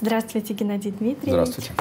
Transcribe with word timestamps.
Здравствуйте, 0.00 0.54
Геннадий 0.54 0.92
Дмитриевич. 0.92 1.32
Здравствуйте. 1.32 1.72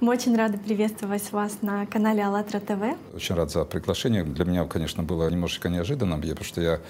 Мы 0.00 0.12
очень 0.12 0.36
рады 0.36 0.58
приветствовать 0.58 1.30
вас 1.30 1.62
на 1.62 1.86
канале 1.86 2.24
АЛЛАТРА 2.24 2.58
ТВ. 2.58 3.14
Очень 3.14 3.36
рад 3.36 3.52
за 3.52 3.64
приглашение. 3.64 4.24
Для 4.24 4.44
меня, 4.44 4.64
конечно, 4.64 5.04
было 5.04 5.30
немножечко 5.30 5.68
неожиданным, 5.68 6.20
потому 6.20 6.44
что 6.44 6.60
я 6.60 6.80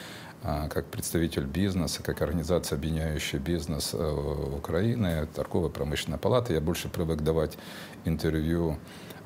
а, 0.43 0.69
как 0.69 0.87
представитель 0.87 1.45
бизнеса, 1.45 2.03
как 2.03 2.23
организация, 2.23 2.79
объединяющая 2.79 3.39
бизнес 3.39 3.91
э, 3.93 4.57
Украины, 4.57 5.29
торговая 5.35 5.69
промышленная 5.69 6.19
палата, 6.19 6.55
я 6.55 6.63
больше 6.63 6.89
привык 6.89 7.21
давать 7.21 7.59
интервью 8.07 8.79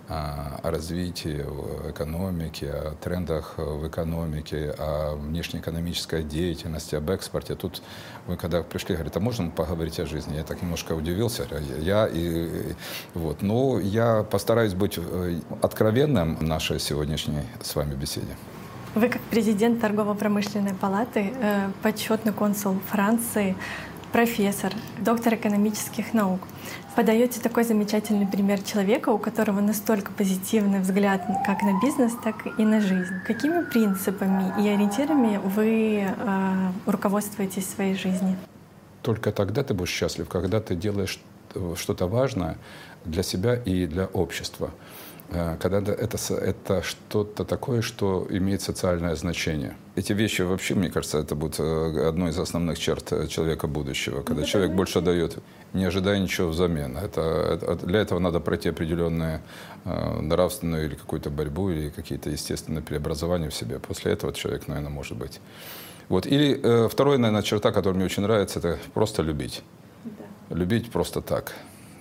о 0.09 0.71
развитии 0.71 1.43
в 1.43 1.91
экономике, 1.91 2.71
о 2.71 2.95
трендах 3.03 3.55
в 3.57 3.87
экономике, 3.89 4.75
о 4.79 5.17
внешнеэкономической 5.17 6.23
деятельности, 6.23 6.95
об 6.95 7.11
экспорте. 7.11 7.55
Тут 7.55 7.83
вы 8.27 8.37
когда 8.37 8.63
пришли, 8.63 8.95
говорите, 8.95 9.19
а 9.19 9.21
можно 9.21 9.51
поговорить 9.51 9.99
о 10.01 10.07
жизни? 10.07 10.37
Я 10.37 10.45
так 10.45 10.63
немножко 10.63 10.93
удивился. 10.93 11.47
Я 11.81 12.07
и, 12.07 12.75
вот. 13.15 13.43
Но 13.43 13.81
я 13.81 14.23
постараюсь 14.23 14.75
быть 14.75 14.99
э, 14.99 15.41
откровенным 15.63 16.37
в 16.37 16.43
нашей 16.43 16.79
сегодняшней 16.79 17.43
с 17.63 17.75
вами 17.75 17.95
беседе. 17.95 18.37
Вы 18.95 19.09
как 19.09 19.21
президент 19.23 19.81
торгово-промышленной 19.81 20.75
палаты, 20.75 21.33
э, 21.39 21.71
почетный 21.83 22.33
консул 22.33 22.77
Франции, 22.91 23.57
профессор, 24.17 24.73
доктор 24.99 25.35
экономических 25.35 26.15
наук. 26.15 26.41
Подаете 26.95 27.39
такой 27.39 27.65
замечательный 27.65 28.27
пример 28.27 28.63
человека, 28.63 29.11
у 29.11 29.19
которого 29.19 29.61
настолько 29.61 30.11
позитивный 30.11 30.81
взгляд 30.81 31.21
как 31.45 31.61
на 31.61 31.79
бизнес, 31.83 32.13
так 32.25 32.47
и 32.59 32.65
на 32.65 32.81
жизнь. 32.81 33.13
Какими 33.27 33.63
принципами 33.63 34.55
и 34.59 34.69
ориентирами 34.71 35.37
вы 35.37 36.07
э, 36.07 36.71
руководствуетесь 36.87 37.65
в 37.65 37.75
своей 37.75 37.95
жизни? 37.95 38.39
Только 39.03 39.33
тогда 39.33 39.63
ты 39.63 39.75
будешь 39.75 39.91
счастлив, 39.91 40.27
когда 40.31 40.61
ты 40.61 40.77
делаешь 40.77 41.21
что-то 41.77 42.07
важное 42.07 42.57
для 43.05 43.23
себя 43.23 43.55
и 43.55 43.87
для 43.87 44.07
общества. 44.07 44.71
Э, 45.31 45.57
когда 45.61 45.79
это, 45.79 46.35
это 46.35 46.83
что-то 46.83 47.45
такое, 47.45 47.83
что 47.83 48.27
имеет 48.31 48.63
социальное 48.63 49.15
значение. 49.17 49.77
Эти 49.97 50.13
вещи 50.13 50.43
вообще, 50.43 50.75
мне 50.75 50.91
кажется, 50.91 51.19
это 51.19 51.35
будет 51.35 51.59
э, 51.59 52.09
одной 52.09 52.31
из 52.31 52.39
основных 52.39 52.79
черт 52.79 53.13
э, 53.13 53.27
человека 53.27 53.67
будущего, 53.67 54.23
когда 54.23 54.43
ну, 54.43 54.47
человек 54.47 54.73
больше 54.73 55.01
дает, 55.01 55.39
не 55.73 55.85
ожидая 55.85 56.19
ничего 56.19 56.49
взамен. 56.49 56.97
Это, 56.97 57.21
это, 57.21 57.87
для 57.87 58.01
этого 58.01 58.19
надо 58.19 58.41
пройти 58.41 58.69
определенную 58.69 59.41
э, 59.85 60.21
нравственную 60.21 60.87
или 60.87 60.95
какую-то 60.95 61.31
борьбу, 61.31 61.71
или 61.71 61.91
какие-то 61.91 62.31
естественные 62.31 62.83
преобразования 62.83 63.49
в 63.49 63.55
себе. 63.55 63.79
После 63.79 64.13
этого 64.13 64.33
человек, 64.33 64.69
наверное, 64.69 64.91
может 64.91 65.17
быть. 65.17 65.41
Вот. 66.09 66.27
Или 66.27 66.61
э, 66.63 66.89
вторая, 66.89 67.19
наверное, 67.19 67.43
черта, 67.43 67.73
которая 67.73 67.97
мне 67.97 68.05
очень 68.05 68.23
нравится, 68.23 68.61
это 68.61 68.79
просто 68.95 69.23
любить. 69.23 69.63
Да. 70.05 70.57
Любить 70.57 70.91
просто 70.91 71.21
так 71.21 71.53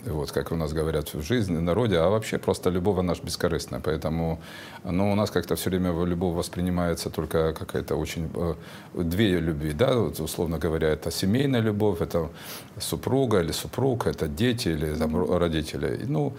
вот, 0.05 0.31
как 0.31 0.51
у 0.51 0.55
нас 0.55 0.73
говорят 0.73 1.13
в 1.13 1.21
жизни, 1.21 1.57
народе, 1.57 1.97
а 1.97 2.09
вообще 2.09 2.37
просто 2.37 2.69
любовь, 2.69 2.99
она 2.99 3.15
же 3.15 3.21
бескорыстная. 3.23 3.79
Поэтому 3.79 4.39
ну, 4.83 5.11
у 5.11 5.15
нас 5.15 5.31
как-то 5.31 5.55
все 5.55 5.69
время 5.69 5.91
любовь 6.05 6.35
воспринимается 6.35 7.09
только 7.09 7.53
какая-то 7.53 7.95
очень... 7.95 8.29
Э, 8.35 8.55
две 8.93 9.39
любви, 9.39 9.73
да, 9.73 9.95
вот, 9.95 10.19
условно 10.19 10.57
говоря, 10.57 10.89
это 10.89 11.11
семейная 11.11 11.61
любовь, 11.61 12.01
это 12.01 12.29
супруга 12.79 13.41
или 13.41 13.51
супруг, 13.51 14.07
это 14.07 14.27
дети 14.27 14.69
или 14.69 14.95
там, 14.95 15.37
родители. 15.37 16.05
Ну, 16.07 16.33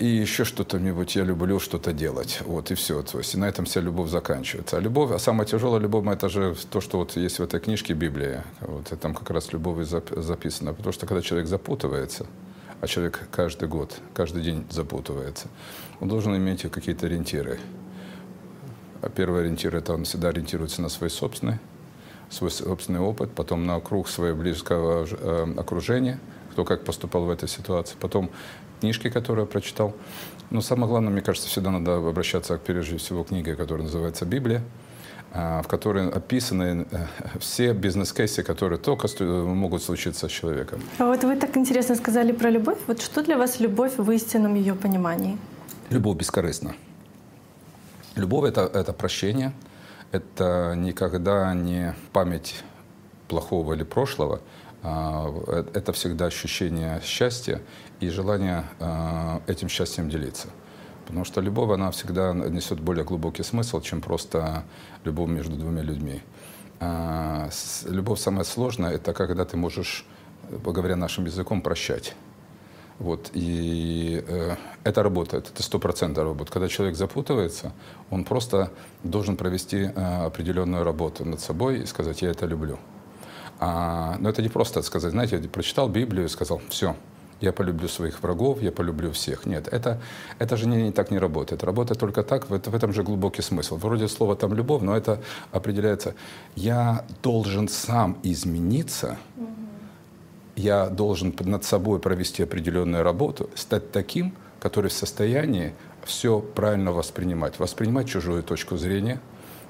и 0.00 0.06
еще 0.06 0.44
что-то-нибудь 0.44 1.14
я 1.16 1.24
люблю 1.24 1.60
что-то 1.60 1.92
делать. 1.92 2.40
Вот 2.46 2.70
и 2.70 2.74
все. 2.74 3.02
То 3.02 3.18
есть 3.18 3.34
и 3.34 3.38
на 3.38 3.46
этом 3.46 3.66
вся 3.66 3.82
любовь 3.82 4.08
заканчивается. 4.08 4.78
А 4.78 4.80
любовь, 4.80 5.10
а 5.10 5.18
самая 5.18 5.46
тяжелая 5.46 5.78
любовь, 5.78 6.06
это 6.06 6.30
же 6.30 6.56
то, 6.70 6.80
что 6.80 6.96
вот 6.98 7.16
есть 7.18 7.38
в 7.38 7.42
этой 7.42 7.60
книжке 7.60 7.92
Библия. 7.92 8.44
Вот, 8.60 8.90
и 8.92 8.96
там 8.96 9.14
как 9.14 9.28
раз 9.30 9.52
любовь 9.52 9.86
записана. 9.86 10.72
Потому 10.72 10.92
что 10.94 11.06
когда 11.06 11.20
человек 11.20 11.48
запутывается, 11.48 12.24
а 12.80 12.86
человек 12.86 13.28
каждый 13.30 13.68
год, 13.68 13.98
каждый 14.14 14.42
день 14.42 14.66
запутывается. 14.70 15.48
Он 16.00 16.08
должен 16.08 16.36
иметь 16.36 16.62
какие-то 16.62 17.06
ориентиры. 17.06 17.58
А 19.02 19.08
первый 19.08 19.42
ориентир– 19.42 19.74
это 19.76 19.94
он 19.94 20.04
всегда 20.04 20.28
ориентируется 20.28 20.82
на 20.82 20.88
свой 20.88 21.10
собственный, 21.10 21.58
свой 22.28 22.50
собственный 22.50 23.00
опыт, 23.00 23.32
потом 23.32 23.66
на 23.66 23.80
круг 23.80 24.08
своего 24.08 24.36
близкого 24.36 25.06
э, 25.10 25.54
окружения, 25.56 26.20
кто 26.52 26.64
как 26.64 26.84
поступал 26.84 27.24
в 27.24 27.30
этой 27.30 27.48
ситуации, 27.48 27.96
потом 28.00 28.30
книжки, 28.80 29.08
которые 29.08 29.44
я 29.44 29.50
прочитал. 29.50 29.94
Но 30.50 30.60
самое 30.60 30.88
главное, 30.88 31.10
мне 31.10 31.22
кажется, 31.22 31.48
всегда 31.48 31.70
надо 31.70 31.96
обращаться 31.96 32.58
к, 32.58 32.62
прежде 32.62 32.96
всего, 32.96 33.24
книге, 33.24 33.56
которая 33.56 33.84
называется 33.84 34.24
«Библия», 34.26 34.62
в 35.32 35.68
которой 35.68 36.08
описаны 36.08 36.86
э, 36.90 37.06
все 37.38 37.72
бизнес-кейсы, 37.72 38.42
которые 38.42 38.78
только 38.78 39.08
могут 39.24 39.82
случиться 39.82 40.28
с 40.28 40.30
человеком. 40.30 40.82
А 40.98 41.06
вот 41.06 41.22
вы 41.22 41.36
так 41.36 41.56
интересно 41.56 41.94
сказали 41.94 42.32
про 42.32 42.50
любовь. 42.50 42.78
Вот 42.86 43.00
что 43.00 43.22
для 43.22 43.38
вас 43.38 43.60
любовь 43.60 43.92
в 43.96 44.10
истинном 44.10 44.54
ее 44.54 44.74
понимании? 44.74 45.38
Любовь 45.90 46.18
бескорыстна. 46.18 46.74
Любовь 48.16 48.48
это,— 48.48 48.62
это 48.74 48.92
прощение, 48.92 49.52
это 50.10 50.74
никогда 50.76 51.54
не 51.54 51.94
память 52.12 52.64
плохого 53.28 53.74
или 53.74 53.84
прошлого, 53.84 54.40
а, 54.82 55.32
э, 55.46 55.64
это 55.74 55.92
всегда 55.92 56.26
ощущение 56.26 57.00
счастья 57.04 57.60
и 58.00 58.08
желание 58.08 58.64
а, 58.80 59.42
этим 59.46 59.68
счастьем 59.68 60.10
делиться. 60.10 60.48
Потому 61.10 61.24
что 61.24 61.40
любовь, 61.40 61.72
она 61.72 61.90
всегда 61.90 62.32
несет 62.32 62.78
более 62.78 63.04
глубокий 63.04 63.42
смысл, 63.42 63.80
чем 63.80 64.00
просто 64.00 64.62
любовь 65.02 65.28
между 65.28 65.56
двумя 65.56 65.82
людьми. 65.82 66.22
А, 66.78 67.48
любовь 67.88 68.20
самая 68.20 68.44
сложная— 68.44 68.92
это 68.94 69.12
когда 69.12 69.44
ты 69.44 69.56
можешь, 69.56 70.06
говоря 70.48 70.94
нашим 70.94 71.24
языком, 71.24 71.62
прощать. 71.62 72.14
Вот, 73.00 73.30
и 73.32 74.22
э, 74.24 74.54
это 74.84 75.02
работает, 75.02 75.48
это 75.48 75.64
сто 75.64 75.80
процентов 75.80 76.22
работает. 76.22 76.50
Когда 76.50 76.68
человек 76.68 76.96
запутывается, 76.96 77.72
он 78.10 78.24
просто 78.24 78.70
должен 79.02 79.36
провести 79.36 79.78
э, 79.78 80.26
определенную 80.26 80.84
работу 80.84 81.24
над 81.24 81.40
собой 81.40 81.80
и 81.80 81.86
сказать, 81.86 82.22
я 82.22 82.30
это 82.30 82.46
люблю. 82.46 82.78
А, 83.58 84.16
но 84.20 84.28
это 84.28 84.42
не 84.42 84.48
просто 84.48 84.80
сказать, 84.82 85.10
знаете, 85.10 85.40
я 85.42 85.48
прочитал 85.48 85.88
Библию 85.88 86.26
и 86.26 86.28
сказал, 86.28 86.60
все, 86.68 86.94
я 87.40 87.52
полюблю 87.52 87.88
своих 87.88 88.22
врагов, 88.22 88.62
я 88.62 88.72
полюблю 88.72 89.10
всех. 89.12 89.46
Нет, 89.46 89.68
это, 89.72 90.00
это 90.38 90.56
же 90.56 90.66
не, 90.66 90.82
не 90.82 90.92
так 90.92 91.10
не 91.10 91.18
работает. 91.18 91.64
Работает 91.64 91.98
только 91.98 92.22
так, 92.22 92.48
в, 92.50 92.58
в 92.58 92.74
этом 92.74 92.92
же 92.92 93.02
глубокий 93.02 93.42
смысл. 93.42 93.76
Вроде 93.76 94.08
слова 94.08 94.36
там 94.36 94.54
любовь, 94.54 94.82
но 94.82 94.96
это 94.96 95.20
определяется. 95.52 96.14
Я 96.54 97.04
должен 97.22 97.68
сам 97.68 98.18
измениться, 98.22 99.16
я 100.56 100.88
должен 100.88 101.34
над 101.40 101.64
собой 101.64 101.98
провести 101.98 102.42
определенную 102.42 103.02
работу, 103.02 103.48
стать 103.54 103.92
таким, 103.92 104.34
который 104.60 104.90
в 104.90 104.92
состоянии 104.92 105.72
все 106.04 106.40
правильно 106.40 106.92
воспринимать. 106.92 107.58
Воспринимать 107.58 108.08
чужую 108.08 108.42
точку 108.42 108.76
зрения, 108.76 109.20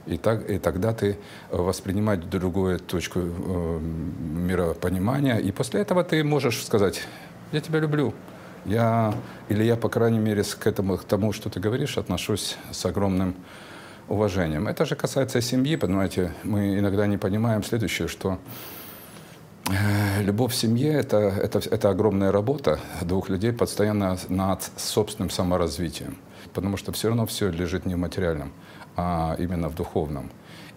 и, 0.07 0.17
так, 0.17 0.49
и 0.51 0.59
тогда 0.59 0.93
ты 0.93 1.19
воспринимать 1.51 2.29
другую 2.29 2.81
точку 2.81 3.21
э, 3.21 3.79
миропонимания, 3.81 5.37
и 5.37 5.53
после 5.53 5.81
этого 5.81 6.03
ты 6.03 6.25
можешь 6.25 6.65
сказать, 6.65 7.03
я 7.53 7.61
тебя 7.61 7.81
люблю. 7.81 8.15
Я, 8.65 9.15
или 9.49 9.65
я, 9.65 9.77
по 9.77 9.89
крайней 9.89 10.19
мере, 10.19 10.43
к, 10.43 10.67
этому, 10.67 10.99
к 10.99 11.05
тому, 11.05 11.33
что 11.33 11.49
ты 11.49 11.61
говоришь, 11.61 11.97
отношусь 11.97 12.57
с 12.71 12.85
огромным 12.85 13.35
уважением. 14.09 14.69
Это 14.69 14.85
же 14.85 14.97
касается 14.97 15.41
семьи, 15.41 15.77
понимаете, 15.77 16.33
мы 16.43 16.79
иногда 16.79 17.07
не 17.07 17.17
понимаем 17.17 17.63
следующее, 17.63 18.09
что 18.09 18.39
э, 19.69 20.23
любовь 20.23 20.53
в 20.53 20.57
семье 20.57 20.93
это, 20.93 21.17
это, 21.17 21.61
это 21.61 21.91
огромная 21.91 22.33
работа 22.33 22.81
двух 23.01 23.29
людей 23.29 23.53
постоянно 23.53 24.19
над 24.29 24.69
собственным 24.77 25.31
саморазвитием, 25.31 26.17
потому 26.53 26.77
что 26.77 26.93
все 26.93 27.09
равно 27.09 27.27
все 27.27 27.51
лежит 27.51 27.87
не 27.87 27.95
в 27.95 27.99
материальном, 27.99 28.53
а 28.97 29.37
именно 29.39 29.69
в 29.69 29.75
духовном. 29.75 30.31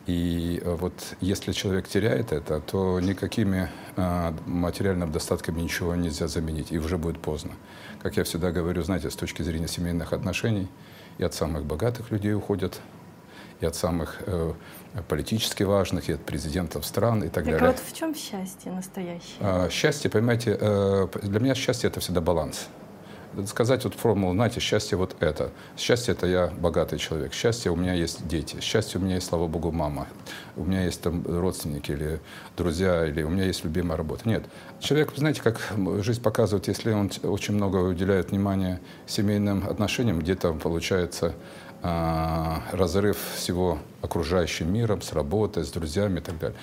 И 0.06 0.61
э, 0.63 0.75
вот 0.75 1.16
если 1.22 1.53
человек 1.53 1.88
теряет 1.88 2.34
это, 2.34 2.59
то 2.59 3.00
никакими 3.00 3.69
э, 3.95 4.34
материальными 4.45 5.11
достатками 5.11 5.61
ничего 5.61 5.95
нельзя 5.95 6.28
заменить, 6.28 6.72
и 6.72 6.78
уже 6.78 6.97
будет 6.97 7.19
поздно. 7.19 7.51
Как 8.02 8.17
я 8.17 8.23
всегда 8.25 8.52
говорю, 8.52 8.84
знаете, 8.84 9.09
с 9.09 9.16
точки 9.16 9.43
зрения 9.43 9.67
семейных 9.67 10.11
отношений, 10.11 10.67
и 11.20 11.23
от 11.23 11.34
самых 11.34 11.64
богатых 11.64 12.11
людей 12.11 12.34
уходят, 12.34 12.81
и 13.61 13.66
от 13.66 13.76
самых 13.76 14.22
э, 14.26 14.53
политически 15.08 15.64
важных, 15.64 16.09
и 16.09 16.14
от 16.14 16.26
президентов 16.26 16.85
стран 16.85 17.19
и 17.19 17.29
так, 17.29 17.35
так 17.35 17.46
далее. 17.46 17.59
Так 17.59 17.69
вот 17.69 17.79
в 17.79 17.97
чем 17.97 18.14
счастье 18.14 18.72
настоящее? 18.73 19.37
А, 19.40 19.69
счастье, 19.69 20.09
понимаете, 20.09 20.58
э, 20.59 21.08
для 21.22 21.40
меня 21.40 21.55
счастье 21.55 21.90
это 21.90 22.02
всегда 22.02 22.19
баланс 22.19 22.67
сказать 23.47 23.84
вот 23.84 23.94
формулу, 23.96 24.34
знаете, 24.34 24.59
счастье 24.59 24.97
вот 24.97 25.16
это. 25.20 25.52
Счастье 25.78 26.14
это 26.14 26.28
я 26.28 26.47
богатый 26.47 26.97
человек. 26.97 27.34
Счастье 27.34 27.72
у 27.72 27.76
меня 27.76 27.94
есть 27.94 28.28
дети. 28.28 28.58
Счастье 28.62 29.00
у 29.00 29.03
меня 29.03 29.16
есть, 29.16 29.28
слава 29.28 29.47
богу, 29.47 29.72
мама. 29.72 30.08
У 30.56 30.64
меня 30.64 30.84
есть 30.84 31.02
там 31.02 31.24
родственники 31.26 31.91
или 31.91 32.20
друзья, 32.58 33.06
или 33.06 33.24
у 33.24 33.30
меня 33.30 33.46
есть 33.46 33.64
любимая 33.64 33.97
работа. 33.97 34.28
Нет. 34.28 34.44
Человек, 34.80 35.12
знаете, 35.16 35.41
как 35.41 35.59
жизнь 36.02 36.22
показывает, 36.22 36.68
если 36.68 36.91
он 36.91 37.12
очень 37.24 37.56
много 37.56 37.78
уделяет 37.78 38.32
внимания 38.32 38.80
семейным 39.08 39.68
отношениям, 39.68 40.20
где-то 40.20 40.53
получается 40.53 41.34
а, 41.86 42.64
разрыв 42.72 43.18
всего 43.36 43.78
окружающим 44.02 44.72
миром, 44.72 45.02
с 45.02 45.12
работой, 45.12 45.66
с 45.66 45.72
друзьями 45.72 46.20
и 46.20 46.22
так 46.22 46.40
далее. 46.40 46.58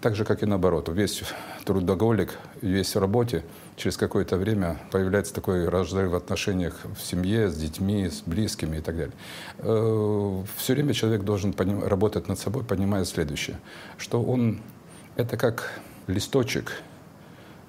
Так 0.00 0.14
же, 0.14 0.24
как 0.24 0.42
и 0.42 0.46
наоборот. 0.46 0.88
Весь 0.88 1.22
трудоголик, 1.64 2.38
весь 2.62 2.94
в 2.94 2.98
работе, 2.98 3.44
через 3.80 3.96
какое-то 3.96 4.36
время 4.36 4.78
появляется 4.90 5.34
такой 5.34 5.68
разрыв 5.68 6.10
в 6.10 6.14
отношениях 6.14 6.78
в 6.94 7.02
семье, 7.02 7.48
с 7.48 7.56
детьми, 7.56 8.08
с 8.08 8.20
близкими 8.20 8.76
и 8.76 8.80
так 8.80 8.96
далее. 8.96 9.14
Э, 9.58 10.42
Все 10.56 10.74
время 10.74 10.92
человек 10.92 11.22
должен 11.22 11.54
работать 11.84 12.28
над 12.28 12.38
собой, 12.38 12.62
понимая 12.62 13.04
следующее, 13.04 13.58
что 13.96 14.22
он 14.22 14.60
это 15.16 15.36
как 15.36 15.72
листочек, 16.06 16.82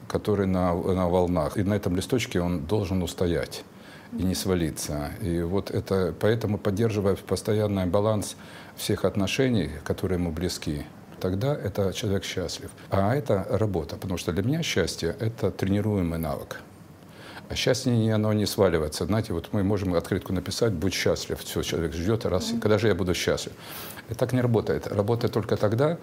который 0.08 0.48
на, 0.48 0.74
на 0.74 1.08
волнах, 1.08 1.58
и 1.58 1.64
на 1.64 1.76
этом 1.76 1.96
листочке 1.96 2.42
он 2.42 2.66
должен 2.66 3.02
устоять 3.02 3.64
и 4.12 4.24
не 4.24 4.36
свалиться. 4.36 5.12
И 5.22 5.42
вот 5.42 5.72
это, 5.72 6.14
поэтому 6.20 6.58
поддерживая 6.58 7.16
постоянный 7.16 7.86
баланс 7.86 8.36
всех 8.76 9.06
отношений, 9.06 9.70
которые 9.86 10.20
ему 10.20 10.32
близки, 10.32 10.86
тогда 11.22 11.56
это 11.56 11.94
человек 11.94 12.26
счастлив. 12.26 12.70
А 12.90 13.16
это 13.16 13.46
работа, 13.50 13.96
потому 13.96 14.18
что 14.18 14.34
для 14.34 14.44
меня 14.44 14.64
счастье— 14.64 15.16
это 15.20 15.52
тренируемый 15.52 16.20
навык. 16.20 16.60
А 17.50 17.56
счастье, 17.56 18.14
оно 18.14 18.34
не 18.34 18.46
сваливается. 18.46 19.06
Знаете, 19.06 19.34
вот 19.34 19.50
мы 19.52 19.64
можем 19.64 19.94
открытку 19.94 20.34
написать 20.34 20.74
«Будь 20.74 20.94
счастлив». 20.94 21.40
Все, 21.40 21.62
человек 21.64 21.94
ждет, 21.94 22.26
раз, 22.26 22.54
когда 22.62 22.78
же 22.78 22.88
я 22.88 22.96
буду 22.96 23.14
счастлив? 23.14 23.54
Это 24.10 24.20
так 24.20 24.34
не 24.34 24.42
работает. 24.42 24.88
Работает 24.88 25.34
только 25.34 25.58
тогда, 25.58 25.98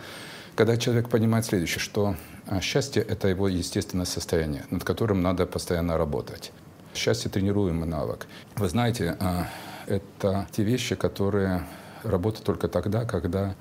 когда 0.54 0.76
человек 0.76 1.08
понимает 1.08 1.46
следующее, 1.46 1.80
что 1.80 2.16
а, 2.46 2.60
счастье— 2.60 3.02
это 3.08 3.28
его 3.28 3.48
естественное 3.48 4.06
состояние, 4.06 4.66
над 4.70 4.84
которым 4.84 5.22
надо 5.22 5.46
постоянно 5.46 5.96
работать. 5.96 6.52
Счастье— 6.94 7.30
тренируемый 7.32 7.88
навык. 7.88 8.26
Вы 8.56 8.68
знаете, 8.68 9.16
а, 9.20 9.46
это 9.86 10.46
те 10.52 10.62
вещи, 10.64 10.96
которые 10.96 11.62
работают 12.02 12.44
только 12.44 12.68
тогда, 12.68 13.04
когда 13.04 13.54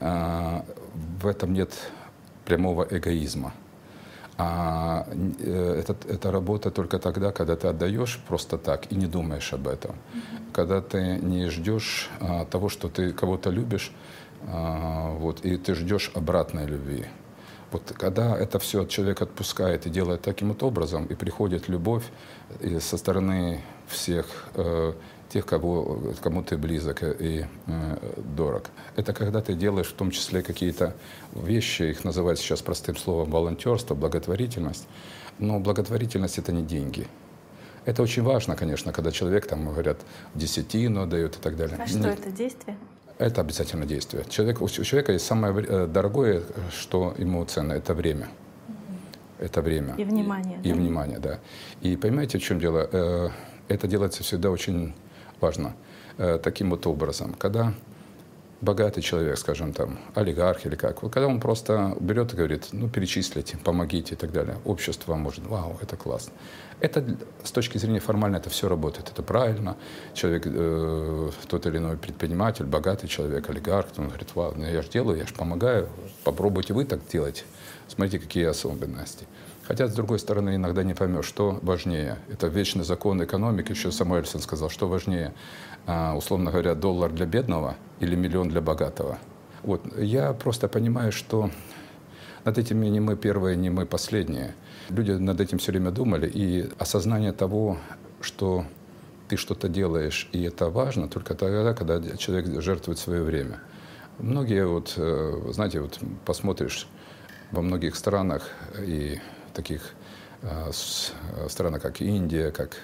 а, 0.00 0.64
в 0.94 1.26
этом 1.26 1.52
нет 1.52 1.72
прямого 2.44 2.86
эгоизма. 2.90 3.52
А 4.36 5.06
это, 5.40 5.96
это 6.08 6.32
работа 6.32 6.70
только 6.70 6.98
тогда, 6.98 7.30
когда 7.30 7.54
ты 7.54 7.68
отдаешь 7.68 8.20
просто 8.26 8.58
так 8.58 8.90
и 8.90 8.96
не 8.96 9.06
думаешь 9.06 9.52
об 9.52 9.68
этом. 9.68 9.92
Mm-hmm. 9.92 10.52
Когда 10.52 10.80
ты 10.80 11.18
не 11.22 11.48
ждешь 11.50 12.10
а, 12.20 12.44
того, 12.44 12.68
что 12.68 12.88
ты 12.88 13.12
кого-то 13.12 13.50
любишь, 13.50 13.92
а, 14.48 15.12
вот, 15.12 15.44
и 15.44 15.56
ты 15.56 15.74
ждешь 15.74 16.10
обратной 16.14 16.66
любви. 16.66 17.06
Вот 17.70 17.92
когда 17.96 18.36
это 18.36 18.58
все 18.58 18.84
человек 18.86 19.22
отпускает 19.22 19.86
и 19.86 19.90
делает 19.90 20.22
таким 20.22 20.48
вот 20.48 20.62
образом, 20.62 21.06
и 21.06 21.14
приходит 21.14 21.68
любовь 21.68 22.04
и 22.60 22.78
со 22.78 22.96
стороны 22.96 23.62
всех 23.88 24.26
э, 24.54 24.92
тех, 25.34 25.46
кого, 25.46 26.14
кому 26.22 26.44
ты 26.44 26.56
близок 26.56 27.02
и 27.02 27.44
э, 27.66 28.12
дорог. 28.36 28.62
Это 28.94 29.12
когда 29.12 29.40
ты 29.40 29.54
делаешь 29.54 29.88
в 29.88 29.94
том 29.94 30.12
числе 30.12 30.42
какие-то 30.42 30.94
вещи, 31.34 31.82
их 31.82 32.04
называют 32.04 32.38
сейчас 32.38 32.62
простым 32.62 32.96
словом 32.96 33.30
волонтерство, 33.30 33.96
благотворительность. 33.96 34.86
Но 35.40 35.58
благотворительность— 35.58 36.38
это 36.42 36.52
не 36.52 36.62
деньги. 36.62 37.08
Это 37.84 38.02
очень 38.02 38.22
важно, 38.22 38.54
конечно, 38.54 38.92
когда 38.92 39.10
человек, 39.10 39.46
там, 39.46 39.64
говорят, 39.64 39.98
десятину 40.36 41.04
дает 41.06 41.36
и 41.36 41.40
так 41.40 41.56
далее. 41.56 41.78
А 41.80 41.86
что 41.88 41.98
Нет. 41.98 42.20
это, 42.20 42.30
действие? 42.30 42.76
Это 43.18 43.40
обязательно 43.40 43.86
действие. 43.86 44.24
Человек, 44.28 44.62
у 44.62 44.68
человека 44.68 45.12
есть 45.12 45.26
самое 45.26 45.52
э, 45.52 45.86
дорогое, 45.88 46.42
что 46.70 47.12
ему 47.18 47.44
ценно, 47.44 47.72
это 47.72 47.92
время. 47.92 48.28
Это 49.40 49.62
время. 49.62 49.96
И 49.96 50.04
внимание. 50.04 50.60
И, 50.60 50.62
да? 50.62 50.70
и 50.70 50.72
внимание, 50.72 51.18
да. 51.18 51.40
И 51.82 51.96
понимаете, 51.96 52.38
в 52.38 52.42
чем 52.42 52.60
дело? 52.60 52.88
Э, 52.92 53.30
это 53.66 53.88
делается 53.88 54.22
всегда 54.22 54.50
очень 54.50 54.94
важно 55.44 55.74
э, 56.18 56.38
таким 56.42 56.70
вот 56.70 56.86
образом. 56.86 57.34
Когда 57.38 57.74
богатый 58.60 59.02
человек, 59.02 59.38
скажем 59.38 59.72
там, 59.72 59.98
олигарх 60.14 60.66
или 60.66 60.76
как, 60.76 61.02
вот 61.02 61.12
когда 61.12 61.26
он 61.28 61.40
просто 61.40 61.96
берет 62.00 62.32
и 62.32 62.36
говорит, 62.36 62.68
ну, 62.72 62.88
перечислите, 62.88 63.58
помогите 63.58 64.14
и 64.14 64.16
так 64.16 64.32
далее, 64.32 64.56
общество 64.64 65.12
вам 65.12 65.20
может, 65.20 65.46
вау, 65.46 65.76
это 65.82 65.96
классно. 65.96 66.32
Это 66.80 67.04
с 67.42 67.50
точки 67.50 67.78
зрения 67.78 68.00
формально 68.00 68.36
это 68.36 68.50
все 68.50 68.68
работает, 68.68 69.10
это 69.10 69.22
правильно. 69.22 69.76
Человек, 70.14 70.42
э, 70.46 71.30
тот 71.48 71.66
или 71.66 71.76
иной 71.78 71.96
предприниматель, 71.96 72.64
богатый 72.64 73.08
человек, 73.08 73.50
олигарх, 73.50 73.86
он 73.98 74.08
говорит, 74.08 74.34
вау, 74.34 74.54
ну 74.56 74.64
я 74.64 74.82
же 74.82 74.88
делаю, 74.88 75.18
я 75.18 75.26
же 75.26 75.34
помогаю, 75.34 75.88
попробуйте 76.24 76.72
вы 76.72 76.84
так 76.84 77.00
делать, 77.12 77.44
смотрите, 77.88 78.18
какие 78.18 78.46
особенности. 78.46 79.26
Хотя, 79.66 79.88
с 79.88 79.94
другой 79.94 80.18
стороны, 80.18 80.56
иногда 80.56 80.82
не 80.82 80.94
поймешь, 80.94 81.24
что 81.24 81.58
важнее. 81.62 82.18
Это 82.28 82.48
вечный 82.48 82.84
закон 82.84 83.22
экономики, 83.24 83.70
еще 83.70 83.90
Самуэльсон 83.90 84.42
сказал, 84.42 84.68
что 84.68 84.88
важнее, 84.88 85.32
а, 85.86 86.14
условно 86.16 86.50
говоря, 86.50 86.74
доллар 86.74 87.10
для 87.10 87.24
бедного 87.24 87.76
или 88.00 88.14
миллион 88.14 88.48
для 88.48 88.60
богатого. 88.60 89.18
Вот. 89.62 89.82
Я 89.98 90.34
просто 90.34 90.68
понимаю, 90.68 91.12
что 91.12 91.50
над 92.44 92.58
этим 92.58 92.82
не 92.82 93.00
мы 93.00 93.16
первые, 93.16 93.56
не 93.56 93.70
мы 93.70 93.86
последние. 93.86 94.54
Люди 94.90 95.12
над 95.12 95.40
этим 95.40 95.58
все 95.58 95.72
время 95.72 95.90
думали, 95.90 96.28
и 96.28 96.68
осознание 96.78 97.32
того, 97.32 97.78
что 98.20 98.66
ты 99.28 99.36
что-то 99.38 99.70
делаешь, 99.70 100.28
и 100.32 100.42
это 100.42 100.68
важно 100.68 101.08
только 101.08 101.34
тогда, 101.34 101.72
когда 101.72 102.00
человек 102.18 102.60
жертвует 102.60 102.98
свое 102.98 103.22
время. 103.22 103.60
Многие, 104.18 104.66
вот, 104.66 104.92
э, 104.98 105.50
знаете, 105.52 105.80
вот 105.80 105.98
посмотришь 106.26 106.86
во 107.50 107.62
многих 107.62 107.96
странах 107.96 108.50
и 108.78 109.18
таких 109.54 109.92
э, 110.42 110.70
э, 110.70 111.48
странах, 111.48 111.82
как 111.82 112.00
Индия, 112.00 112.50
как 112.50 112.76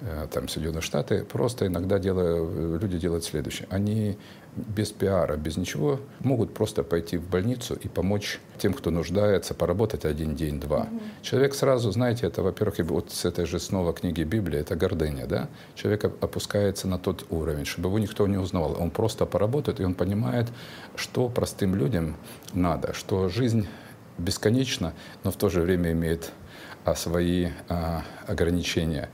э, 0.00 0.28
там 0.30 0.48
Соединенные 0.48 0.82
Штаты, 0.82 1.24
просто 1.24 1.66
иногда 1.66 1.98
делают, 1.98 2.82
люди 2.82 2.98
делают 2.98 3.24
следующее. 3.24 3.66
Они 3.70 4.16
без 4.56 4.90
пиара, 4.90 5.36
без 5.36 5.56
ничего 5.56 6.00
могут 6.20 6.54
просто 6.54 6.82
пойти 6.82 7.16
в 7.16 7.28
больницу 7.28 7.74
и 7.74 7.88
помочь 7.88 8.40
тем, 8.58 8.74
кто 8.74 8.90
нуждается, 8.90 9.54
поработать 9.54 10.04
один 10.04 10.34
день, 10.34 10.60
два. 10.60 10.80
Mm-hmm. 10.80 11.00
Человек 11.22 11.54
сразу, 11.54 11.90
знаете, 11.92 12.26
это, 12.26 12.42
во-первых, 12.42 12.78
вот 12.80 13.12
с 13.12 13.24
этой 13.24 13.46
же 13.46 13.60
снова 13.60 13.92
книги 13.92 14.22
Библии, 14.22 14.58
это 14.58 14.74
гордыня, 14.74 15.26
да? 15.26 15.48
Человек 15.74 16.04
опускается 16.04 16.88
на 16.88 16.98
тот 16.98 17.26
уровень, 17.30 17.64
чтобы 17.64 17.88
его 17.88 17.98
никто 17.98 18.26
не 18.26 18.36
узнавал. 18.36 18.76
Он 18.80 18.90
просто 18.90 19.26
поработает, 19.26 19.80
и 19.80 19.84
он 19.84 19.94
понимает, 19.94 20.46
что 20.96 21.28
простым 21.28 21.74
людям 21.76 22.16
надо, 22.52 22.94
что 22.94 23.28
жизнь 23.28 23.66
бесконечно, 24.18 24.92
но 25.24 25.30
в 25.30 25.36
то 25.36 25.48
же 25.48 25.62
время 25.62 25.92
имеет 25.92 26.32
а, 26.84 26.94
свои 26.94 27.48
а, 27.68 28.02
ограничения. 28.26 29.08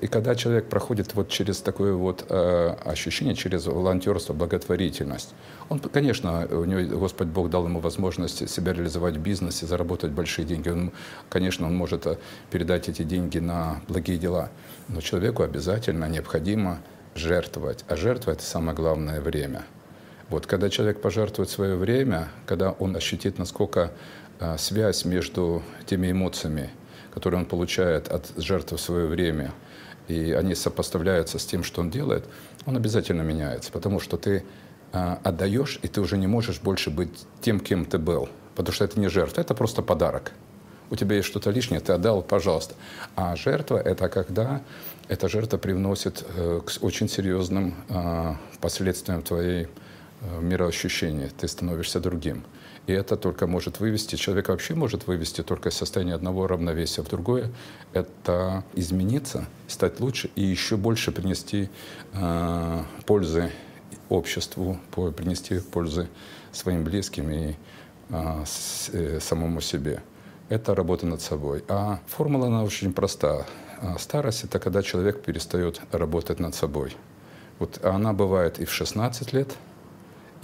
И 0.00 0.06
когда 0.06 0.34
человек 0.34 0.68
проходит 0.68 1.14
вот 1.14 1.28
через 1.28 1.60
такое 1.60 1.92
вот 1.92 2.26
а, 2.28 2.78
ощущение, 2.84 3.34
через 3.34 3.66
волонтерство, 3.66 4.32
благотворительность, 4.32 5.34
он, 5.68 5.80
конечно, 5.80 6.46
у 6.50 6.64
него 6.64 6.98
Господь 7.00 7.28
Бог 7.28 7.50
дал 7.50 7.66
ему 7.66 7.80
возможность 7.80 8.48
себя 8.48 8.72
реализовать 8.72 9.16
в 9.16 9.20
бизнесе, 9.20 9.66
заработать 9.66 10.10
большие 10.10 10.44
деньги. 10.44 10.68
Он, 10.68 10.92
конечно, 11.28 11.66
он 11.66 11.74
может 11.74 12.06
а, 12.06 12.18
передать 12.50 12.88
эти 12.88 13.02
деньги 13.02 13.38
на 13.38 13.80
благие 13.88 14.18
дела, 14.18 14.50
но 14.88 15.00
человеку 15.00 15.42
обязательно 15.42 16.08
необходимо 16.08 16.78
жертвовать. 17.14 17.84
А 17.88 17.96
жертва— 17.96 18.30
это 18.32 18.42
самое 18.42 18.76
главное 18.76 19.20
время. 19.20 19.64
Вот 20.28 20.46
когда 20.46 20.68
человек 20.68 21.00
пожертвует 21.00 21.50
свое 21.50 21.76
время, 21.76 22.28
когда 22.46 22.72
он 22.72 22.96
ощутит, 22.96 23.38
насколько 23.38 23.92
связь 24.58 25.04
между 25.04 25.62
теми 25.86 26.10
эмоциями, 26.10 26.70
которые 27.12 27.40
он 27.40 27.46
получает 27.46 28.08
от 28.08 28.32
жертвы 28.36 28.76
в 28.76 28.80
свое 28.80 29.06
время, 29.06 29.52
и 30.08 30.32
они 30.32 30.54
сопоставляются 30.54 31.38
с 31.38 31.46
тем, 31.46 31.64
что 31.64 31.80
он 31.80 31.90
делает, 31.90 32.24
он 32.66 32.76
обязательно 32.76 33.22
меняется, 33.22 33.72
потому 33.72 34.00
что 34.00 34.16
ты 34.16 34.44
а, 34.92 35.18
отдаешь, 35.24 35.78
и 35.82 35.88
ты 35.88 36.00
уже 36.00 36.16
не 36.16 36.26
можешь 36.26 36.60
больше 36.60 36.90
быть 36.90 37.26
тем, 37.40 37.60
кем 37.60 37.84
ты 37.84 37.98
был, 37.98 38.28
потому 38.54 38.74
что 38.74 38.84
это 38.84 38.98
не 39.00 39.08
жертва, 39.08 39.40
это 39.40 39.54
просто 39.54 39.82
подарок. 39.82 40.32
У 40.90 40.96
тебя 40.96 41.16
есть 41.16 41.28
что-то 41.28 41.50
лишнее, 41.50 41.80
ты 41.80 41.92
отдал, 41.92 42.22
пожалуйста. 42.22 42.74
А 43.16 43.34
жертва— 43.34 43.76
это 43.84 44.08
когда 44.08 44.62
эта 45.08 45.28
жертва 45.28 45.58
привносит 45.58 46.24
э, 46.36 46.60
к 46.64 46.82
очень 46.82 47.08
серьезным 47.08 47.74
э, 47.88 48.34
последствиям 48.60 49.22
твоей 49.22 49.64
э, 50.20 50.40
мироощущения. 50.40 51.30
Ты 51.36 51.48
становишься 51.48 51.98
другим. 51.98 52.44
И 52.86 52.92
это 52.92 53.16
только 53.16 53.46
может 53.46 53.80
вывести, 53.80 54.16
человек 54.16 54.48
вообще 54.48 54.74
может 54.74 55.06
вывести 55.06 55.42
только 55.42 55.70
из 55.70 55.74
состояния 55.74 56.14
одного 56.14 56.46
равновесия 56.46 57.02
в 57.02 57.08
другое. 57.08 57.50
Это 57.92 58.64
измениться, 58.74 59.46
стать 59.66 59.98
лучше 60.00 60.30
и 60.36 60.42
еще 60.42 60.76
больше 60.76 61.10
принести 61.10 61.68
э, 62.12 62.82
пользы 63.06 63.50
обществу, 64.08 64.78
принести 65.16 65.58
пользы 65.58 66.08
своим 66.52 66.84
близким 66.84 67.30
и 67.30 67.54
с, 68.10 68.88
э, 68.92 69.18
самому 69.20 69.60
себе. 69.60 70.02
Это 70.48 70.74
работа 70.74 71.06
над 71.06 71.20
собой. 71.20 71.64
А 71.68 71.98
формула, 72.06 72.46
она 72.46 72.62
очень 72.62 72.92
проста. 72.92 73.46
А 73.80 73.98
старость— 73.98 74.44
это 74.44 74.58
когда 74.58 74.82
человек 74.82 75.22
перестает 75.22 75.80
работать 75.90 76.38
над 76.38 76.54
собой. 76.54 76.96
Вот 77.58 77.84
она 77.84 78.12
бывает 78.12 78.60
и 78.60 78.64
в 78.64 78.72
16 78.72 79.32
лет, 79.32 79.56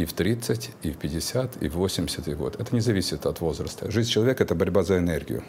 и 0.03 0.05
в 0.05 0.13
30, 0.13 0.71
и 0.83 0.91
в 0.91 0.97
50, 0.97 1.63
и 1.63 1.69
в 1.69 1.77
80 1.77 2.29
и 2.29 2.35
вот. 2.35 2.61
Это 2.61 2.75
не 2.75 2.81
зависит 2.81 3.27
от 3.27 3.41
возраста. 3.41 3.91
Жизнь 3.91 4.11
человека— 4.11 4.45
это 4.45 4.55
борьба 4.55 4.83
за 4.83 4.99
энергию. 4.99 5.43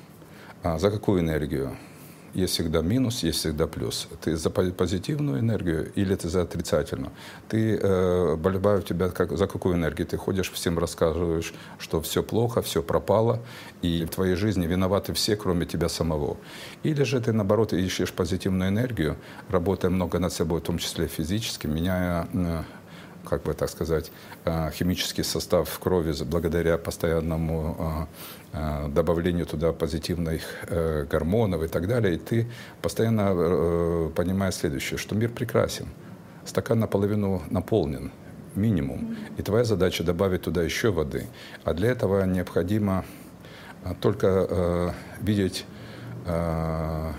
А 0.61 0.77
за 0.77 0.91
какую 0.91 1.21
энергию? 1.21 1.75
Есть 2.35 2.53
всегда 2.53 2.81
минус, 2.81 3.23
есть 3.23 3.39
всегда 3.39 3.67
плюс. 3.67 4.07
Ты 4.21 4.35
за 4.37 4.49
позитивную 4.49 5.39
энергию 5.39 5.91
или 5.95 6.15
ты 6.15 6.29
за 6.29 6.41
отрицательную? 6.41 7.11
Ты, 7.49 7.79
э, 7.81 8.35
болезнь 8.35 8.67
у 8.67 8.81
тебя 8.81 9.09
как, 9.09 9.37
за 9.37 9.47
какую 9.47 9.75
энергию? 9.75 10.07
Ты 10.07 10.17
ходишь, 10.17 10.51
всем 10.51 10.79
рассказываешь, 10.79 11.53
что 11.79 11.99
все 12.01 12.21
плохо, 12.21 12.61
все 12.61 12.81
пропало, 12.81 13.39
и 13.83 14.05
в 14.05 14.09
твоей 14.09 14.35
жизни 14.35 14.67
виноваты 14.67 15.13
все, 15.13 15.35
кроме 15.35 15.65
тебя 15.65 15.89
самого. 15.89 16.37
Или 16.83 17.03
же 17.03 17.19
ты, 17.19 17.33
наоборот, 17.33 17.73
ищешь 17.73 18.11
позитивную 18.11 18.69
энергию, 18.69 19.15
работая 19.49 19.91
много 19.91 20.19
над 20.19 20.33
собой, 20.33 20.59
в 20.59 20.63
том 20.63 20.77
числе 20.77 21.07
физически, 21.07 21.67
меняя 21.67 22.27
э, 22.33 22.63
как 23.33 23.43
бы 23.43 23.53
так 23.53 23.69
сказать, 23.69 24.11
э, 24.45 24.69
химический 24.71 25.23
состав 25.23 25.79
крови 25.79 26.13
благодаря 26.23 26.77
постоянному 26.77 28.07
э, 28.53 28.57
э, 28.57 28.87
добавлению 28.89 29.45
туда 29.45 29.71
позитивных 29.73 30.41
гормонов 31.11 31.63
и 31.63 31.67
так 31.67 31.87
далее. 31.87 32.13
И 32.13 32.17
ты 32.17 32.47
постоянно 32.81 34.11
понимаешь 34.15 34.55
следующее, 34.55 34.97
что 34.97 35.15
мир 35.15 35.29
прекрасен. 35.29 35.87
Стакан 36.45 36.79
наполовину 36.79 37.41
наполнен, 37.49 38.11
минимум. 38.55 39.17
И 39.37 39.41
твоя 39.41 39.63
задача 39.63 40.03
добавить 40.03 40.41
туда 40.41 40.61
еще 40.61 40.91
воды. 40.91 41.25
А 41.63 41.73
для 41.73 41.89
этого 41.89 42.25
необходимо 42.25 43.03
только 43.99 44.93
видеть 45.21 45.65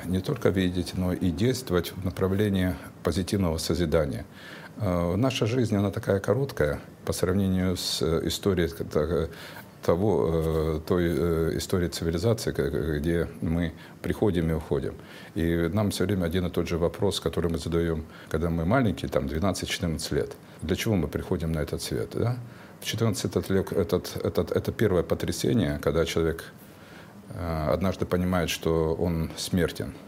не 0.06 0.20
только 0.20 0.48
видеть, 0.48 0.94
но 0.96 1.12
и 1.12 1.30
действовать 1.30 1.92
в 1.96 2.04
направлении 2.04 2.74
позитивного 3.02 3.58
созидания. 3.58 4.24
Э, 4.80 5.14
наша 5.16 5.46
жизнь, 5.46 5.76
она 5.76 5.90
такая 5.90 6.20
короткая 6.20 6.80
по 7.04 7.12
сравнению 7.12 7.76
с 7.76 8.02
э, 8.02 8.26
историей 8.26 8.68
того, 9.82 10.30
э, 10.32 10.80
той 10.86 11.58
истории 11.58 11.88
цивилизации, 11.88 12.52
где 12.98 13.28
мы 13.40 13.72
приходим 14.02 14.50
и 14.50 14.54
уходим. 14.54 14.94
И 15.34 15.70
нам 15.72 15.90
все 15.90 16.04
время 16.04 16.24
один 16.24 16.46
и 16.46 16.50
тот 16.50 16.68
же 16.68 16.78
вопрос, 16.78 17.20
который 17.20 17.50
мы 17.50 17.58
задаем, 17.58 18.04
когда 18.30 18.50
мы 18.50 18.64
маленькие, 18.64 19.10
там 19.10 19.26
12-14 19.26 20.14
лет. 20.14 20.32
Для 20.62 20.76
чего 20.76 20.96
мы 20.96 21.08
приходим 21.08 21.52
на 21.52 21.58
этот 21.60 21.82
свет? 21.82 22.10
Да? 22.14 22.38
В 22.80 22.86
14 22.86 23.50
лет 23.50 23.72
этот, 23.72 24.16
этот, 24.24 24.52
это 24.52 24.72
первое 24.72 25.02
потрясение, 25.02 25.78
когда 25.82 26.04
человек 26.04 26.44
однажды 27.68 28.06
понимает, 28.06 28.48
что 28.48 28.94
он 28.94 29.30
смертен– 29.36 29.92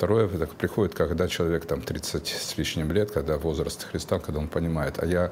Второе 0.00 0.28
так, 0.28 0.54
приходит, 0.54 0.94
когда 0.94 1.28
человек 1.28 1.66
там 1.66 1.82
30 1.82 2.26
с 2.26 2.56
лишним 2.56 2.90
лет, 2.90 3.10
когда 3.10 3.36
возраст 3.36 3.86
Христа, 3.86 4.18
когда 4.18 4.40
он 4.40 4.48
понимает, 4.48 4.94
а 4.98 5.04
я 5.04 5.30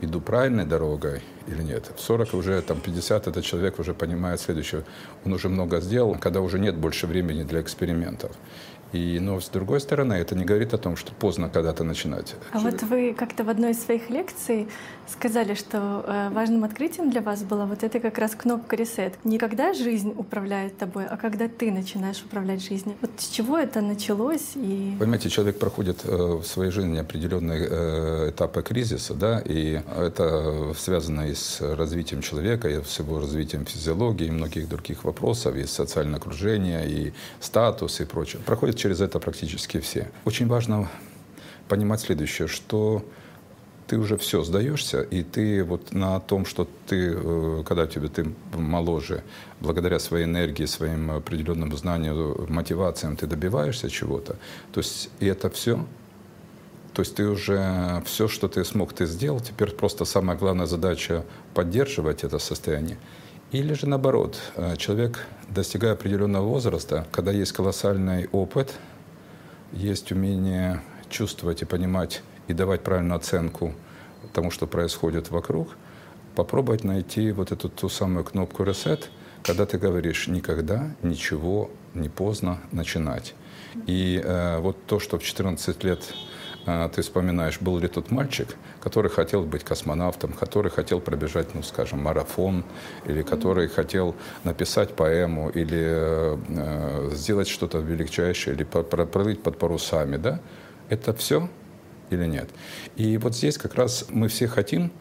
иду 0.00 0.22
правильной 0.22 0.64
дорогой 0.64 1.20
или 1.46 1.62
нет. 1.62 1.90
В 1.94 2.00
40 2.00 2.32
уже, 2.32 2.62
там, 2.62 2.80
50 2.80 3.26
этот 3.26 3.44
человек 3.44 3.78
уже 3.78 3.92
понимает 3.92 4.40
следующее. 4.40 4.84
Он 5.26 5.34
уже 5.34 5.50
много 5.50 5.82
сделал, 5.82 6.16
когда 6.18 6.40
уже 6.40 6.58
нет 6.58 6.76
больше 6.76 7.06
времени 7.06 7.42
для 7.42 7.60
экспериментов. 7.60 8.32
И, 8.92 9.18
но 9.20 9.40
с 9.40 9.48
другой 9.48 9.80
стороны, 9.80 10.14
это 10.14 10.34
не 10.34 10.44
говорит 10.44 10.74
о 10.74 10.78
том, 10.78 10.96
что 10.96 11.12
поздно 11.12 11.48
когда-то 11.48 11.84
начинать. 11.84 12.34
А 12.52 12.58
вот 12.58 12.82
вы 12.82 13.14
как-то 13.14 13.44
в 13.44 13.48
одной 13.48 13.72
из 13.72 13.82
своих 13.82 14.10
лекций 14.10 14.68
сказали, 15.08 15.54
что 15.54 16.04
э, 16.06 16.30
важным 16.32 16.64
открытием 16.64 17.10
для 17.10 17.20
вас 17.20 17.42
была 17.42 17.66
вот 17.66 17.82
эта 17.82 18.00
как 18.00 18.18
раз 18.18 18.34
кнопка 18.34 18.76
ресет. 18.76 19.14
Не 19.24 19.38
когда 19.38 19.72
жизнь 19.72 20.14
управляет 20.16 20.78
тобой, 20.78 21.06
а 21.06 21.16
когда 21.16 21.48
ты 21.48 21.70
начинаешь 21.70 22.22
управлять 22.22 22.64
жизнью. 22.64 22.96
Вот 23.00 23.10
с 23.18 23.28
чего 23.28 23.58
это 23.58 23.80
началось? 23.80 24.52
И... 24.54 24.96
Понимаете, 24.98 25.30
человек 25.30 25.58
проходит 25.58 26.00
э, 26.04 26.10
в 26.10 26.44
своей 26.44 26.70
жизни 26.70 26.98
определенные 26.98 27.66
э, 27.68 28.30
этапы 28.30 28.62
кризиса, 28.62 29.14
да, 29.14 29.40
и 29.44 29.80
это 29.96 30.74
связано 30.76 31.28
и 31.28 31.34
с 31.34 31.60
развитием 31.60 32.22
человека, 32.22 32.68
и 32.68 32.82
с 32.82 32.98
его 32.98 33.20
развитием 33.20 33.64
физиологии, 33.64 34.26
и 34.26 34.30
многих 34.30 34.68
других 34.68 35.04
вопросов, 35.04 35.56
и 35.56 35.64
социальное 35.66 36.18
окружение, 36.18 36.88
и 36.88 37.12
статус, 37.40 38.00
и 38.00 38.04
прочее. 38.04 38.42
Проходит 38.44 38.76
через 38.86 39.00
это 39.00 39.18
практически 39.18 39.80
все. 39.80 40.12
Очень 40.24 40.46
важно 40.46 40.88
понимать 41.68 42.00
следующее, 42.00 42.46
что 42.46 43.04
ты 43.88 43.98
уже 43.98 44.16
все 44.16 44.44
сдаешься, 44.44 45.02
и 45.02 45.24
ты 45.24 45.64
вот 45.64 45.92
на 45.92 46.20
том, 46.20 46.46
что 46.46 46.68
ты, 46.86 47.14
э, 47.16 47.62
когда 47.66 47.88
тебе 47.88 48.08
ты 48.08 48.32
моложе, 48.54 49.24
благодаря 49.60 49.98
своей 49.98 50.24
энергии, 50.24 50.66
своим 50.66 51.10
определенным 51.10 51.76
знаниям, 51.76 52.46
мотивациям, 52.48 53.16
ты 53.16 53.26
добиваешься 53.26 53.90
чего-то, 53.90 54.36
то 54.72 54.80
есть 54.80 55.10
и 55.18 55.26
это 55.26 55.50
все, 55.50 55.84
то 56.94 57.02
есть 57.02 57.16
ты 57.16 57.26
уже 57.26 58.02
все, 58.06 58.28
что 58.28 58.46
ты 58.46 58.64
смог, 58.64 58.92
ты 58.92 59.06
сделал, 59.06 59.40
теперь 59.40 59.72
просто 59.72 60.04
самая 60.04 60.38
главная 60.38 60.66
задача 60.66 61.24
поддерживать 61.54 62.22
это 62.22 62.38
состояние. 62.38 62.98
Или 63.52 63.74
же 63.74 63.88
наоборот, 63.88 64.38
э, 64.56 64.76
человек, 64.76 65.24
достигая 65.48 65.92
определенного 65.92 66.46
возраста, 66.46 67.06
когда 67.12 67.30
есть 67.30 67.52
колоссальный 67.52 68.28
опыт, 68.32 68.74
есть 69.72 70.10
умение 70.10 70.82
чувствовать 71.08 71.62
и 71.62 71.64
понимать 71.64 72.22
и 72.48 72.52
давать 72.52 72.82
правильную 72.82 73.16
оценку 73.16 73.72
тому, 74.32 74.50
что 74.50 74.66
происходит 74.66 75.30
вокруг, 75.30 75.76
попробовать 76.34 76.84
найти 76.84 77.30
вот 77.30 77.52
эту 77.52 77.68
ту 77.68 77.88
самую 77.88 78.24
кнопку 78.24 78.64
«Reset», 78.64 79.04
когда 79.42 79.64
ты 79.64 79.78
говоришь 79.78 80.26
«никогда, 80.26 80.90
ничего, 81.02 81.70
не 81.94 82.08
поздно 82.08 82.58
начинать». 82.72 83.34
И 83.86 84.20
э, 84.22 84.58
вот 84.58 84.76
то, 84.86 84.98
что 84.98 85.18
в 85.18 85.22
14 85.22 85.84
лет 85.84 86.14
ты 86.66 87.02
вспоминаешь, 87.02 87.60
был 87.60 87.78
ли 87.78 87.86
тот 87.86 88.10
мальчик, 88.10 88.56
который 88.80 89.10
хотел 89.10 89.42
быть 89.42 89.62
космонавтом, 89.62 90.32
который 90.32 90.70
хотел 90.70 91.00
пробежать, 91.00 91.54
ну, 91.54 91.62
скажем, 91.62 92.02
марафон, 92.02 92.64
или 93.04 93.22
который 93.22 93.68
хотел 93.68 94.16
написать 94.42 94.94
поэму, 94.94 95.50
или 95.50 95.84
э, 95.86 97.10
сделать 97.12 97.48
что-то 97.48 97.78
величайшее, 97.78 98.56
или 98.56 98.64
проплыть 98.64 99.42
под 99.42 99.58
парусами, 99.58 100.16
да? 100.16 100.40
Это 100.88 101.14
все 101.14 101.48
или 102.10 102.26
нет. 102.26 102.50
И 102.96 103.16
вот 103.18 103.34
здесь 103.34 103.58
как 103.58 103.74
раз 103.74 104.06
мы 104.10 104.28
все 104.28 104.48
хотим 104.48 104.92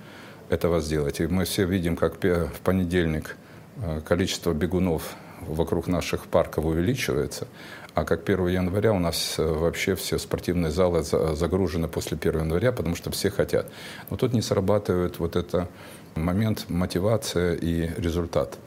этого 0.50 0.82
сделать, 0.82 1.20
и 1.20 1.28
мы 1.28 1.46
все 1.46 1.66
видим, 1.66 1.96
как 1.96 2.24
в 2.24 2.60
понедельник 2.64 3.36
э, 3.78 4.02
количество 4.02 4.54
бегунов 4.54 5.16
вокруг 5.42 5.88
наших 5.88 6.26
парков 6.28 6.66
увеличивается, 6.66 7.48
а 7.96 8.04
как 8.04 8.30
1 8.30 8.48
января 8.48 8.92
у 8.92 9.00
нас 9.00 9.36
э, 9.40 9.44
вообще 9.44 9.96
все 9.96 10.20
спортивные 10.20 10.70
залы 10.70 11.02
загружены 11.02 11.88
после 11.88 12.18
1 12.18 12.42
января, 12.42 12.74
потому 12.74 12.96
что 12.96 13.10
все 13.10 13.30
хотят. 13.30 13.72
Но 14.10 14.18
тут 14.18 14.34
не 14.34 14.42
срабатывает 14.42 15.18
вот 15.18 15.38
это 15.38 15.70
момент 16.14 16.66
мотивация 16.68 17.56
и 17.56 17.90
результат. 18.00 18.58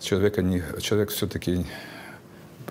Человека 0.00 0.40
не, 0.40 0.62
человек 0.80 1.10
все-таки 1.10 1.66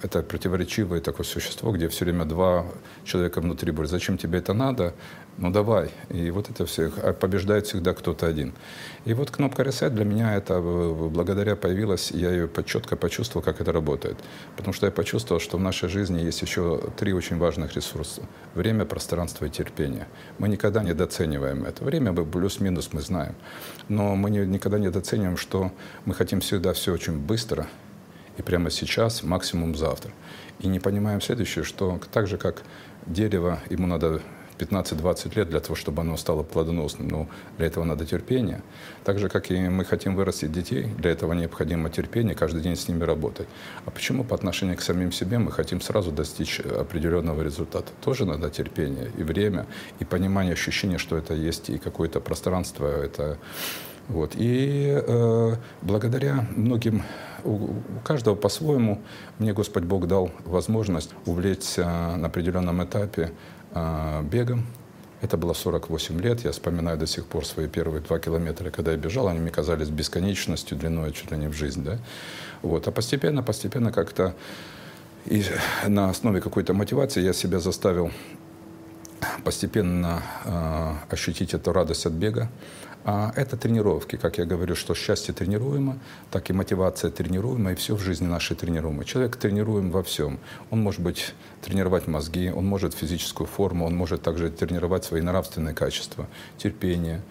это 0.03 0.21
противоречивое 0.21 1.01
такое 1.01 1.25
существо, 1.25 1.71
где 1.71 1.87
все 1.89 2.05
время 2.05 2.25
два 2.25 2.65
человека 3.03 3.41
внутри 3.41 3.71
борются. 3.71 3.95
Зачем 3.95 4.17
тебе 4.17 4.39
это 4.39 4.53
надо? 4.53 4.93
Ну 5.37 5.51
давай. 5.51 5.91
И 6.09 6.31
вот 6.31 6.49
это 6.49 6.65
все. 6.65 6.91
А 7.01 7.13
побеждает 7.13 7.65
всегда 7.67 7.93
кто-то 7.93 8.27
один. 8.27 8.53
И 9.05 9.13
вот 9.13 9.31
кнопка 9.31 9.63
Reset 9.63 9.89
для 9.89 10.05
меня 10.05 10.35
это 10.35 10.59
благодаря 10.59 11.55
появилась, 11.55 12.11
я 12.11 12.31
ее 12.31 12.49
четко 12.65 12.95
почувствовал, 12.95 13.43
как 13.43 13.61
это 13.61 13.71
работает. 13.71 14.17
Потому 14.57 14.73
что 14.73 14.85
я 14.85 14.91
почувствовал, 14.91 15.39
что 15.39 15.57
в 15.57 15.61
нашей 15.61 15.89
жизни 15.89 16.19
есть 16.19 16.41
еще 16.41 16.81
три 16.97 17.13
очень 17.13 17.37
важных 17.37 17.75
ресурса. 17.75 18.23
Время, 18.53 18.85
пространство 18.85 19.45
и 19.45 19.49
терпение. 19.49 20.07
Мы 20.39 20.49
никогда 20.49 20.83
не 20.83 20.93
доцениваем 20.93 21.63
это. 21.63 21.83
Время 21.85 22.13
плюс-минус 22.13 22.89
мы 22.91 23.01
знаем. 23.01 23.35
Но 23.87 24.15
мы 24.15 24.29
никогда 24.29 24.77
не 24.77 24.89
доцениваем, 24.89 25.37
что 25.37 25.71
мы 26.05 26.13
хотим 26.13 26.41
всегда 26.41 26.73
все 26.73 26.93
очень 26.93 27.17
быстро, 27.17 27.67
и 28.39 28.41
прямо 28.41 28.69
сейчас, 28.69 29.21
максимум 29.21 29.75
завтра. 29.75 30.11
И 30.59 30.67
не 30.67 30.79
понимаем 30.79 31.21
следующее, 31.21 31.65
что 31.65 31.99
так 32.11 32.27
же, 32.27 32.37
как 32.37 32.63
дерево, 33.05 33.59
ему 33.69 33.85
надо 33.85 34.21
15-20 34.57 35.35
лет 35.35 35.49
для 35.49 35.59
того, 35.59 35.75
чтобы 35.75 36.01
оно 36.01 36.15
стало 36.17 36.43
плодоносным. 36.43 37.07
Но 37.09 37.27
для 37.57 37.67
этого 37.67 37.83
надо 37.83 38.05
терпение. 38.05 38.61
Так 39.03 39.19
же, 39.19 39.27
как 39.27 39.51
и 39.51 39.59
мы 39.69 39.83
хотим 39.83 40.15
вырастить 40.15 40.53
детей, 40.53 40.83
для 40.97 41.11
этого 41.11 41.33
необходимо 41.33 41.89
терпение, 41.89 42.33
каждый 42.33 42.61
день 42.61 42.77
с 42.77 42.87
ними 42.87 43.03
работать. 43.03 43.47
А 43.85 43.91
почему 43.91 44.23
по 44.23 44.35
отношению 44.35 44.77
к 44.77 44.81
самим 44.81 45.11
себе 45.11 45.37
мы 45.37 45.51
хотим 45.51 45.81
сразу 45.81 46.11
достичь 46.11 46.61
определенного 46.61 47.41
результата? 47.41 47.91
Тоже 48.01 48.25
надо 48.25 48.49
терпение 48.49 49.11
и 49.17 49.23
время, 49.23 49.65
и 49.99 50.05
понимание, 50.05 50.53
ощущение, 50.53 50.97
что 50.97 51.17
это 51.17 51.33
есть 51.33 51.69
и 51.69 51.77
какое-то 51.77 52.21
пространство, 52.21 52.87
это 52.87 53.37
вот. 54.09 54.31
И 54.35 54.87
э, 54.89 55.55
благодаря 55.81 56.47
многим, 56.55 57.03
у, 57.43 57.69
каждого 58.03 58.35
по-своему, 58.35 59.01
мне 59.37 59.53
Господь 59.53 59.83
Бог 59.83 60.07
дал 60.07 60.31
возможность 60.45 61.11
увлечься 61.25 61.85
на 62.17 62.27
определенном 62.27 62.83
этапе 62.83 63.31
э, 63.71 64.23
бегом. 64.23 64.65
Это 65.21 65.35
было 65.35 65.53
48 65.53 66.19
лет. 66.21 66.45
Я 66.45 66.51
вспоминаю 66.51 66.97
до 66.97 67.05
сих 67.05 67.25
пор 67.25 67.45
свои 67.45 67.67
первые 67.67 68.01
два 68.01 68.19
километра, 68.19 68.69
когда 68.69 68.91
я 68.91 68.97
бежал. 68.97 69.27
Они 69.27 69.39
мне 69.39 69.51
казались 69.51 69.89
бесконечностью, 69.89 70.77
длиной 70.77 71.11
чуть 71.11 71.31
ли 71.31 71.37
не 71.37 71.47
в 71.47 71.53
жизнь. 71.53 71.83
Да? 71.83 71.97
Вот. 72.61 72.87
А 72.87 72.91
постепенно, 72.91 73.43
постепенно 73.43 73.91
как-то 73.91 74.33
и 75.25 75.43
на 75.85 76.09
основе 76.09 76.39
какой-то 76.41 76.73
мотивации 76.73 77.21
я 77.21 77.33
себя 77.33 77.59
заставил 77.59 78.11
постепенно 79.43 80.23
э, 80.45 80.93
ощутить 81.09 81.53
эту 81.53 81.73
радость 81.73 82.05
от 82.05 82.13
бега. 82.13 82.49
А 83.05 83.31
это 83.35 83.55
тренировки. 83.55 84.17
Как 84.17 84.37
я 84.37 84.45
говорю, 84.45 84.75
что 84.75 84.93
счастье 84.93 85.33
тренируемо, 85.33 85.97
так 86.31 86.49
и 86.49 86.53
мотивация 86.53 87.11
тренируема, 87.11 87.71
и 87.71 87.75
все 87.75 87.95
в 87.95 88.01
жизни 88.01 88.27
нашей 88.27 88.55
тренируемо. 88.55 89.05
Человек 89.05 89.37
тренируем 89.37 89.89
во 89.89 90.03
всем. 90.03 90.39
Он 90.69 90.81
может 90.81 91.01
быть 91.01 91.33
тренировать 91.61 92.07
мозги, 92.07 92.51
он 92.51 92.65
может 92.65 92.93
физическую 92.93 93.47
форму, 93.47 93.85
он 93.85 93.95
может 93.95 94.21
также 94.21 94.49
тренировать 94.49 95.05
свои 95.05 95.21
нравственные 95.21 95.73
качества, 95.73 96.27
терпение, 96.57 97.21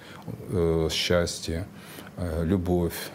э, 0.49 0.89
счастье, 0.91 1.67
э, 2.17 2.45
любовь, 2.45 3.11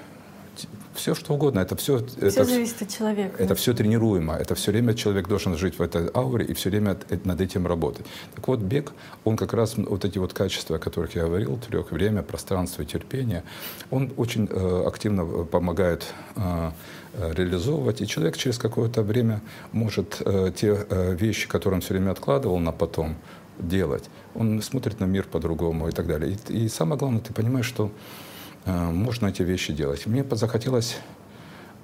все 0.96 1.16
что 1.16 1.34
угодно. 1.34 1.60
Это 1.60 1.76
все, 1.76 2.06
все 2.06 2.28
это, 2.28 2.46
зависит 2.46 2.82
от 2.82 2.90
человека. 2.90 3.44
Это 3.44 3.56
все 3.56 3.74
тренируемо. 3.74 4.36
Это 4.36 4.56
все 4.56 4.72
время 4.72 4.94
человек 4.94 5.28
должен 5.28 5.58
жить 5.58 5.80
в 5.80 5.82
этой 5.82 6.10
ауре 6.14 6.46
и 6.46 6.54
все 6.54 6.70
время 6.70 6.98
над 7.24 7.42
этим 7.42 7.68
работать. 7.68 8.06
Так 8.36 8.48
вот, 8.48 8.60
бег, 8.60 8.94
он 9.24 9.38
как 9.38 9.54
раз 9.54 9.76
вот 9.78 10.06
эти 10.06 10.18
вот 10.18 10.34
качества, 10.34 10.78
о 10.78 10.80
которых 10.80 11.16
я 11.16 11.24
говорил, 11.24 11.58
трех 11.58 11.92
время, 11.92 12.22
пространство, 12.22 12.86
терпение, 12.86 13.44
он 13.92 14.12
очень 14.18 14.48
э, 14.50 14.84
активно 14.88 15.26
помогает 15.46 16.06
э, 16.36 16.72
реализовывать. 17.14 18.02
И 18.02 18.08
человек 18.08 18.38
через 18.38 18.58
какое-то 18.58 19.04
время 19.04 19.42
может 19.72 20.22
э, 20.26 20.52
те 20.56 20.86
э, 20.90 21.16
вещи, 21.16 21.48
которые 21.48 21.76
он 21.78 21.82
все 21.82 21.94
время 21.94 22.12
откладывал 22.12 22.60
на 22.60 22.72
потом, 22.72 23.16
делать. 23.60 24.10
Он 24.34 24.62
смотрит 24.64 25.00
на 25.00 25.06
мир 25.06 25.26
по-другому 25.32 25.88
и 25.88 25.92
так 25.92 26.08
далее. 26.08 26.36
И, 26.50 26.66
и 26.66 26.70
самое 26.70 26.98
главное, 26.98 27.22
ты 27.22 27.34
понимаешь, 27.34 27.68
что 27.68 27.92
Э, 27.92 28.43
можно 28.66 29.28
эти 29.28 29.42
вещи 29.42 29.74
делать. 29.74 30.06
Мне 30.06 30.24
захотелось 30.32 30.98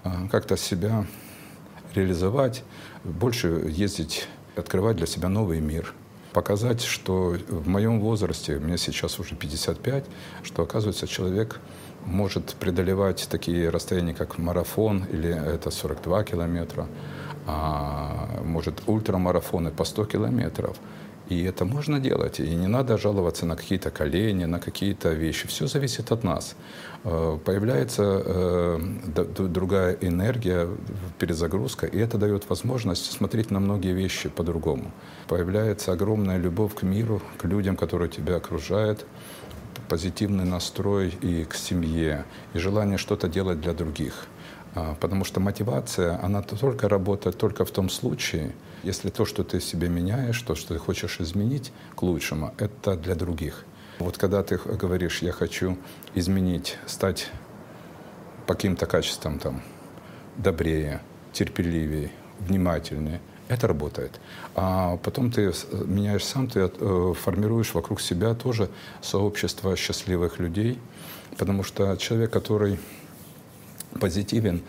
э, 0.04 0.10
как-то 0.32 0.58
себя 0.58 1.06
реализовать, 1.94 2.64
больше 3.04 3.48
ездить, 3.68 4.28
открывать 4.56 4.98
для 4.98 5.08
себя 5.08 5.30
новый 5.30 5.60
мир, 5.60 5.94
показать, 6.34 6.82
что 6.82 7.36
в 7.50 7.68
моем 7.68 8.00
возрасте, 8.00 8.60
мне 8.60 8.78
сейчас 8.78 9.20
уже 9.20 9.36
55, 9.36 10.06
что, 10.44 10.64
оказывается, 10.64 11.08
человек 11.08 11.60
может 12.06 12.56
преодолевать 12.56 13.28
такие 13.30 13.70
расстояния, 13.70 14.14
как 14.14 14.38
марафон, 14.38 15.06
или 15.12 15.30
это 15.30 15.72
42 15.72 16.24
километра, 16.24 16.88
а 17.46 18.42
может 18.44 18.84
ультрамарафоны 18.88 19.72
по 19.72 19.84
100 19.84 20.06
километров– 20.06 20.78
и 21.30 21.44
это 21.44 21.64
можно 21.64 22.00
делать. 22.00 22.40
И 22.40 22.56
не 22.56 22.68
надо 22.68 22.98
жаловаться 22.98 23.46
на 23.46 23.56
какие-то 23.56 23.92
колени, 23.92 24.46
на 24.46 24.60
какие-то 24.60 25.10
вещи. 25.10 25.48
Все 25.48 25.68
зависит 25.68 26.12
от 26.12 26.24
нас. 26.24 26.56
Э, 27.04 27.38
появляется 27.46 28.24
э, 28.26 28.80
другая 29.38 29.98
энергия, 30.02 30.68
перезагрузка, 31.20 31.86
и 31.86 31.98
это 32.00 32.18
дает 32.18 32.50
возможность 32.50 33.12
смотреть 33.12 33.52
на 33.52 33.60
многие 33.60 33.94
вещи 33.94 34.30
по-другому. 34.30 34.92
Появляется 35.28 35.92
огромная 35.92 36.38
любовь 36.38 36.74
к 36.74 36.84
миру, 36.84 37.22
к 37.38 37.46
людям, 37.46 37.76
которые 37.76 38.10
тебя 38.10 38.38
окружают, 38.38 39.06
позитивный 39.88 40.46
настрой 40.46 41.10
и 41.22 41.46
к 41.46 41.54
семье, 41.54 42.26
и 42.54 42.60
желание 42.60 42.98
что-то 42.98 43.28
делать 43.28 43.62
для 43.62 43.74
других. 43.74 44.26
А, 44.76 44.96
потому 45.00 45.26
что 45.26 45.40
мотивация, 45.40 46.20
она 46.24 46.42
только 46.42 46.90
работает 46.90 47.38
только 47.38 47.66
в 47.66 47.72
том 47.72 47.90
случае, 47.90 48.54
если 48.84 49.10
то, 49.10 49.26
что 49.26 49.44
ты 49.44 49.60
себе 49.60 49.90
меняешь, 49.90 50.42
то, 50.42 50.56
что 50.56 50.74
ты 50.74 50.80
хочешь 50.80 51.20
изменить 51.20 51.72
к 51.96 52.04
лучшему, 52.04 52.54
это 52.58 52.96
для 52.96 53.16
других. 53.16 53.66
Вот 54.00 54.18
когда 54.18 54.44
ты 54.44 54.58
говоришь, 54.58 55.22
я 55.22 55.32
хочу 55.32 55.78
изменить, 56.16 56.78
стать 56.86 57.30
по 58.48 58.54
каким-то 58.54 58.86
качествам 58.86 59.40
там 59.40 59.62
добрее, 60.38 61.02
терпеливее, 61.34 62.12
внимательнее, 62.40 63.20
это 63.50 63.68
работает. 63.68 64.20
А 64.56 64.98
потом 64.98 65.32
ты 65.32 65.52
меняешь 65.86 66.24
сам, 66.24 66.48
ты 66.48 66.62
э, 66.62 67.14
формируешь 67.20 67.74
вокруг 67.74 68.00
себя 68.00 68.34
тоже 68.36 68.70
сообщество 69.02 69.76
счастливых 69.76 70.40
людей, 70.40 70.80
потому 71.38 71.64
что 71.64 71.96
человек, 71.98 72.32
который 72.32 72.80
позитивен, 74.00 74.62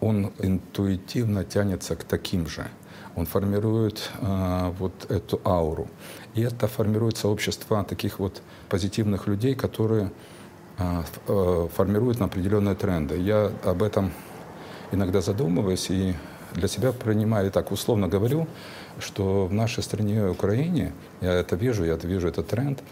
он 0.00 0.32
интуитивно 0.38 1.44
тянется 1.44 1.94
к 1.96 2.04
таким 2.04 2.46
же– 2.46 2.68
он 3.14 3.26
формирует 3.26 4.10
э, 4.20 4.72
вот 4.78 5.10
эту 5.10 5.40
ауру. 5.44 5.88
И 6.34 6.42
это 6.42 6.66
формирует 6.66 7.16
сообщество 7.16 7.84
таких 7.84 8.18
вот 8.18 8.42
позитивных 8.68 9.26
людей, 9.26 9.54
которые 9.54 10.10
э, 10.78 11.02
э, 11.28 11.68
формируют 11.74 12.20
определенные 12.20 12.74
тренды. 12.74 13.18
Я 13.18 13.50
об 13.64 13.82
этом 13.82 14.12
иногда 14.92 15.20
задумываюсь 15.20 15.90
и 15.90 16.14
для 16.54 16.68
себя 16.68 16.92
принимаю, 16.92 17.50
так 17.50 17.72
условно 17.72 18.08
говорю, 18.08 18.46
что 18.98 19.46
в 19.46 19.52
нашей 19.52 19.82
стране 19.82 20.26
Украине, 20.26 20.92
я 21.20 21.32
это 21.32 21.56
вижу, 21.56 21.84
я 21.84 21.96
вижу 21.96 22.28
этот 22.28 22.48
тренд, 22.48 22.82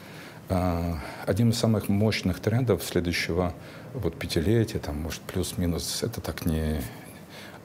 э, 0.49 0.95
одним 1.27 1.51
из 1.51 1.59
самых 1.59 1.89
мощных 1.89 2.41
трендов 2.41 2.83
следующего 2.83 3.55
вот 3.95 4.17
пятилетия, 4.17 4.79
там, 4.79 5.03
может, 5.03 5.21
плюс-минус, 5.23 6.03
это 6.03 6.21
так 6.21 6.47
не 6.47 6.81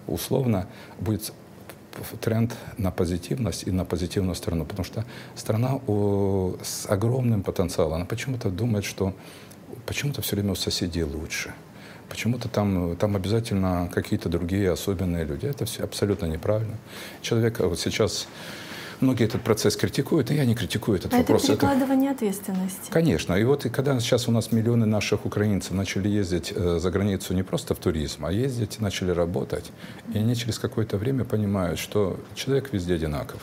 условно, 0.07 0.67
будет 0.99 1.33
тренд 2.21 2.55
на 2.77 2.91
позитивность 2.91 3.67
и 3.67 3.71
на 3.71 3.85
позитивную 3.85 4.35
сторону, 4.35 4.65
потому 4.65 4.85
что 4.85 5.05
страна 5.35 5.75
у, 5.87 6.55
с 6.61 6.85
огромным 6.87 7.43
потенциалом, 7.43 7.93
она 7.93 8.05
почему-то 8.05 8.49
думает, 8.49 8.85
что 8.85 9.13
почему-то 9.85 10.21
все 10.21 10.35
время 10.35 10.51
у 10.51 10.55
соседей 10.55 11.03
лучше. 11.03 11.53
Почему-то 12.09 12.49
там, 12.49 12.95
там 12.97 13.15
обязательно 13.15 13.89
какие-то 13.93 14.29
другие 14.29 14.71
особенные 14.71 15.25
люди. 15.25 15.47
Это 15.47 15.65
все 15.65 15.83
абсолютно 15.83 16.27
неправильно. 16.27 16.77
Человек 17.21 17.59
вот 17.59 17.79
сейчас 17.79 18.27
Многие 19.01 19.25
этот 19.25 19.41
процесс 19.41 19.75
критикуют, 19.75 20.31
и 20.31 20.35
я 20.35 20.45
не 20.45 20.55
критикую 20.55 20.97
этот 20.97 21.13
а 21.13 21.17
вопрос. 21.17 21.43
Это 21.43 21.53
перекладывание 21.53 22.11
это... 22.11 22.17
ответственности. 22.17 22.89
Конечно. 22.89 23.33
И 23.33 23.43
вот 23.43 23.65
и 23.65 23.69
когда 23.69 23.99
сейчас 23.99 24.27
у 24.27 24.31
нас 24.31 24.51
миллионы 24.51 24.85
наших 24.85 25.25
украинцев 25.25 25.71
начали 25.71 26.07
ездить 26.07 26.53
э, 26.55 26.79
за 26.79 26.91
границу 26.91 27.33
не 27.33 27.43
просто 27.43 27.75
в 27.75 27.79
туризм, 27.79 28.25
а 28.25 28.31
ездить, 28.31 28.79
начали 28.79 29.11
работать, 29.11 29.71
и 30.13 30.17
они 30.17 30.35
через 30.35 30.59
какое-то 30.59 30.97
время 30.97 31.25
понимают, 31.25 31.79
что 31.79 32.19
человек 32.35 32.71
везде 32.71 32.95
одинаков 32.95 33.41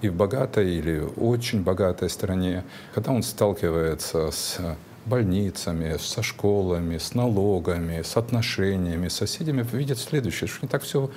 и 0.00 0.08
в 0.08 0.14
богатой 0.14 0.74
или 0.74 1.02
очень 1.16 1.62
богатой 1.62 2.08
стране, 2.08 2.64
когда 2.94 3.12
он 3.12 3.22
сталкивается 3.22 4.30
с 4.30 4.58
больницами, 5.06 5.96
со 5.98 6.22
школами, 6.22 6.98
с 6.98 7.14
налогами, 7.14 8.02
с 8.02 8.16
отношениями, 8.16 9.08
с 9.08 9.14
соседями, 9.14 9.66
видят 9.72 9.98
следующее, 9.98 10.48
что 10.48 10.66
не 10.66 10.68
так 10.68 10.82
все, 10.82 11.10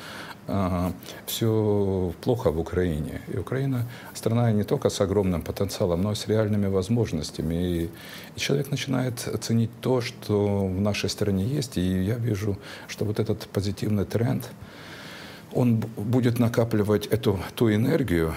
все 1.25 2.13
плохо 2.21 2.51
в 2.51 2.59
Украине. 2.59 3.21
И 3.27 3.37
Украина 3.37 3.85
страна 4.13 4.51
не 4.51 4.63
только 4.63 4.89
с 4.89 4.99
огромным 5.01 5.41
потенциалом, 5.41 6.01
но 6.01 6.11
и 6.11 6.15
с 6.15 6.27
реальными 6.27 6.67
возможностями. 6.67 7.55
И, 7.55 7.89
и 8.35 8.39
человек 8.39 8.71
начинает 8.71 9.19
ценить 9.41 9.71
то, 9.81 10.01
что 10.01 10.67
в 10.67 10.81
нашей 10.81 11.09
стране 11.09 11.45
есть. 11.45 11.77
И 11.77 12.03
я 12.03 12.15
вижу, 12.15 12.57
что 12.87 13.05
вот 13.05 13.19
этот 13.19 13.47
позитивный 13.47 14.05
тренд, 14.05 14.49
он 15.53 15.77
будет 15.97 16.39
накапливать 16.39 17.07
эту 17.07 17.39
ту 17.55 17.73
энергию, 17.73 18.33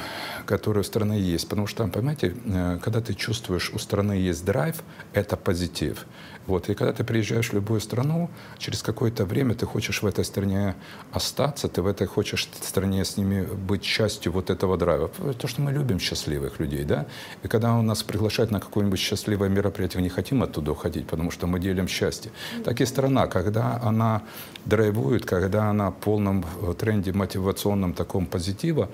которая 0.47 0.83
у 0.83 0.85
страны 0.85 1.14
есть. 1.14 1.49
Потому 1.49 1.67
что, 1.67 1.87
понимаете, 1.87 2.35
э, 2.45 2.79
когда 2.83 3.01
ты 3.01 3.14
чувствуешь, 3.14 3.71
у 3.75 3.79
страны 3.79 4.14
есть 4.14 4.45
драйв, 4.45 4.83
это 5.12 5.37
позитив. 5.37 6.07
Вот. 6.46 6.68
И 6.68 6.74
когда 6.74 6.92
ты 6.92 7.04
приезжаешь 7.04 7.50
в 7.50 7.54
любую 7.54 7.80
страну, 7.80 8.28
через 8.59 8.83
какое-то 8.83 9.24
время 9.24 9.54
ты 9.54 9.66
хочешь 9.66 10.02
в 10.02 10.07
этой 10.07 10.24
стране 10.24 10.74
остаться, 11.12 11.68
ты 11.68 11.83
в 11.83 11.87
этой 11.87 12.07
хочешь 12.07 12.48
стране 12.61 13.04
с 13.04 13.16
ними 13.16 13.42
быть 13.42 13.83
частью 13.83 14.33
вот 14.33 14.50
этого 14.50 14.76
драйва. 14.76 15.09
То, 15.38 15.48
что 15.48 15.62
мы 15.62 15.72
любим 15.72 15.98
счастливых 15.98 16.61
людей, 16.61 16.85
да. 16.85 17.07
И 17.42 17.48
когда 17.48 17.74
у 17.74 17.83
нас 17.83 18.02
приглашают 18.02 18.50
на 18.50 18.61
какое-нибудь 18.61 18.98
счастливое 18.98 19.48
мероприятие, 19.48 20.00
мы 20.00 20.02
не 20.02 20.11
хотим 20.11 20.42
оттуда 20.42 20.72
уходить, 20.72 21.07
потому 21.07 21.30
что 21.30 21.46
мы 21.46 21.61
делим 21.61 21.88
счастье. 21.88 22.30
Так 22.64 22.80
и 22.80 22.87
страна, 22.87 23.26
когда 23.26 23.80
она 23.83 24.22
драйвует, 24.66 25.24
когда 25.24 25.70
она 25.70 25.90
в 25.90 25.94
полном 25.94 26.44
э, 26.62 26.74
тренде 26.74 27.12
мотивационном 27.12 27.94
таком 27.94 28.26
позитива, 28.26 28.88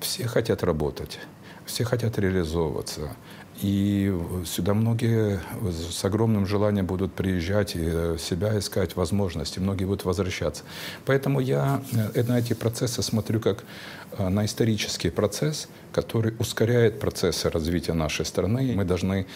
все 0.00 0.26
хотят 0.26 0.62
работать, 0.62 1.18
все 1.66 1.84
хотят 1.84 2.18
реализовываться. 2.18 3.16
И 3.64 4.14
сюда 4.44 4.74
многие 4.74 5.40
с 5.90 6.04
огромным 6.04 6.44
желанием 6.46 6.84
будут 6.84 7.14
приезжать 7.14 7.76
и 7.76 7.80
э, 7.82 8.16
себя 8.20 8.58
искать 8.58 8.94
возможности, 8.94 9.58
многие 9.58 9.86
будут 9.86 10.04
возвращаться. 10.04 10.64
Поэтому 11.06 11.40
я 11.40 11.82
э, 12.14 12.24
на 12.24 12.40
эти 12.40 12.52
процессы 12.52 13.00
смотрю 13.02 13.40
как 13.40 13.64
э, 14.18 14.28
на 14.28 14.44
исторический 14.44 15.08
процесс, 15.08 15.68
который 15.92 16.34
ускоряет 16.38 17.00
процессы 17.00 17.48
развития 17.48 17.94
нашей 17.94 18.26
страны. 18.26 18.74
Мы 18.76 18.84
должны 18.84 19.26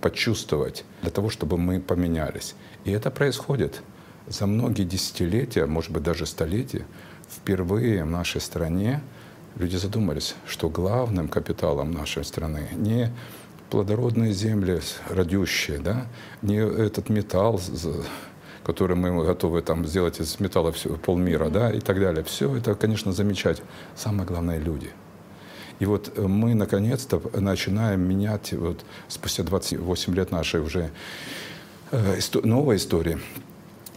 почувствовать 0.00 0.84
для 1.02 1.10
того, 1.10 1.28
чтобы 1.28 1.58
мы 1.58 1.80
поменялись. 1.80 2.54
И 2.84 2.92
это 2.92 3.10
происходит 3.10 3.82
за 4.28 4.46
многие 4.46 4.84
десятилетия, 4.84 5.66
может 5.66 5.90
быть 5.90 6.04
даже 6.04 6.24
столетия. 6.26 6.86
Впервые 7.28 8.04
в 8.04 8.10
нашей 8.10 8.40
стране 8.40 9.00
люди 9.56 9.74
задумались, 9.74 10.36
что 10.46 10.68
главным 10.68 11.26
капиталом 11.26 11.90
нашей 11.90 12.24
страны 12.24 12.68
не 12.76 13.10
плодородные 13.70 14.32
земли, 14.32 14.80
родющие, 15.08 15.78
да, 15.78 16.06
не 16.42 16.56
этот 16.56 17.08
металл, 17.08 17.60
который 18.64 18.96
мы 18.96 19.24
готовы 19.24 19.62
там 19.62 19.86
сделать 19.86 20.20
из 20.20 20.40
металла 20.40 20.72
все, 20.72 20.96
полмира, 20.96 21.48
да, 21.48 21.72
и 21.72 21.80
так 21.80 22.00
далее. 22.00 22.24
Все 22.24 22.56
это, 22.56 22.74
конечно, 22.74 23.12
замечать. 23.12 23.62
Самое 23.94 24.26
главное— 24.26 24.58
люди. 24.60 24.90
И 25.78 25.84
вот 25.84 26.16
мы 26.18 26.54
наконец-то 26.54 27.20
начинаем 27.38 28.00
менять, 28.00 28.52
вот 28.52 28.84
спустя 29.08 29.42
28 29.42 30.14
лет 30.14 30.30
нашей 30.30 30.60
уже 30.60 30.90
э, 31.90 32.18
новой 32.42 32.76
истории 32.76 33.18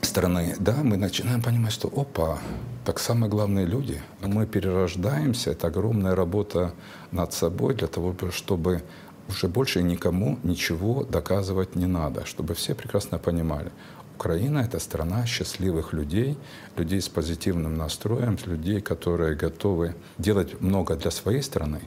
страны, 0.01 0.55
да, 0.59 0.75
мы 0.83 0.97
начинаем 0.97 1.41
понимать, 1.41 1.71
что 1.71 1.87
опа, 1.87 2.39
так 2.85 2.99
самые 2.99 3.29
главные 3.29 3.65
люди. 3.65 4.01
Мы 4.21 4.45
перерождаемся, 4.45 5.51
это 5.51 5.67
огромная 5.67 6.15
работа 6.15 6.73
над 7.11 7.33
собой 7.33 7.75
для 7.75 7.87
того, 7.87 8.15
чтобы 8.31 8.83
уже 9.29 9.47
больше 9.47 9.81
никому 9.81 10.39
ничего 10.43 11.03
доказывать 11.03 11.75
не 11.75 11.85
надо, 11.85 12.25
чтобы 12.25 12.53
все 12.53 12.75
прекрасно 12.75 13.19
понимали. 13.19 13.71
Украина— 14.15 14.59
это 14.65 14.79
страна 14.79 15.25
счастливых 15.25 15.93
людей, 15.93 16.37
людей 16.75 16.99
с 17.01 17.07
позитивным 17.07 17.77
настроем, 17.77 18.37
людей, 18.45 18.81
которые 18.81 19.35
готовы 19.35 19.95
делать 20.17 20.59
много 20.61 20.95
для 20.95 21.11
своей 21.11 21.41
страны, 21.41 21.81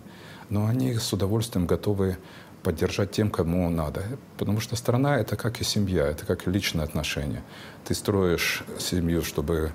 но 0.49 0.67
они 0.67 0.95
с 0.95 1.13
удовольствием 1.13 1.67
готовы 1.67 2.17
поддержать 2.63 3.11
тем, 3.11 3.31
кому 3.31 3.69
надо. 3.71 4.03
Потому 4.39 4.61
что 4.61 4.77
страна— 4.77 5.17
это 5.19 5.37
как 5.37 5.61
и 5.61 5.65
семья, 5.65 6.07
это 6.07 6.25
как 6.25 6.47
личные 6.47 6.85
отношения. 6.85 7.43
Ты 7.85 7.95
строишь 7.95 8.65
семью 8.79 9.23
чтобы, 9.23 9.73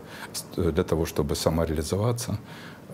для 0.56 0.84
того, 0.84 1.06
чтобы 1.06 1.36
самореализоваться, 1.36 2.40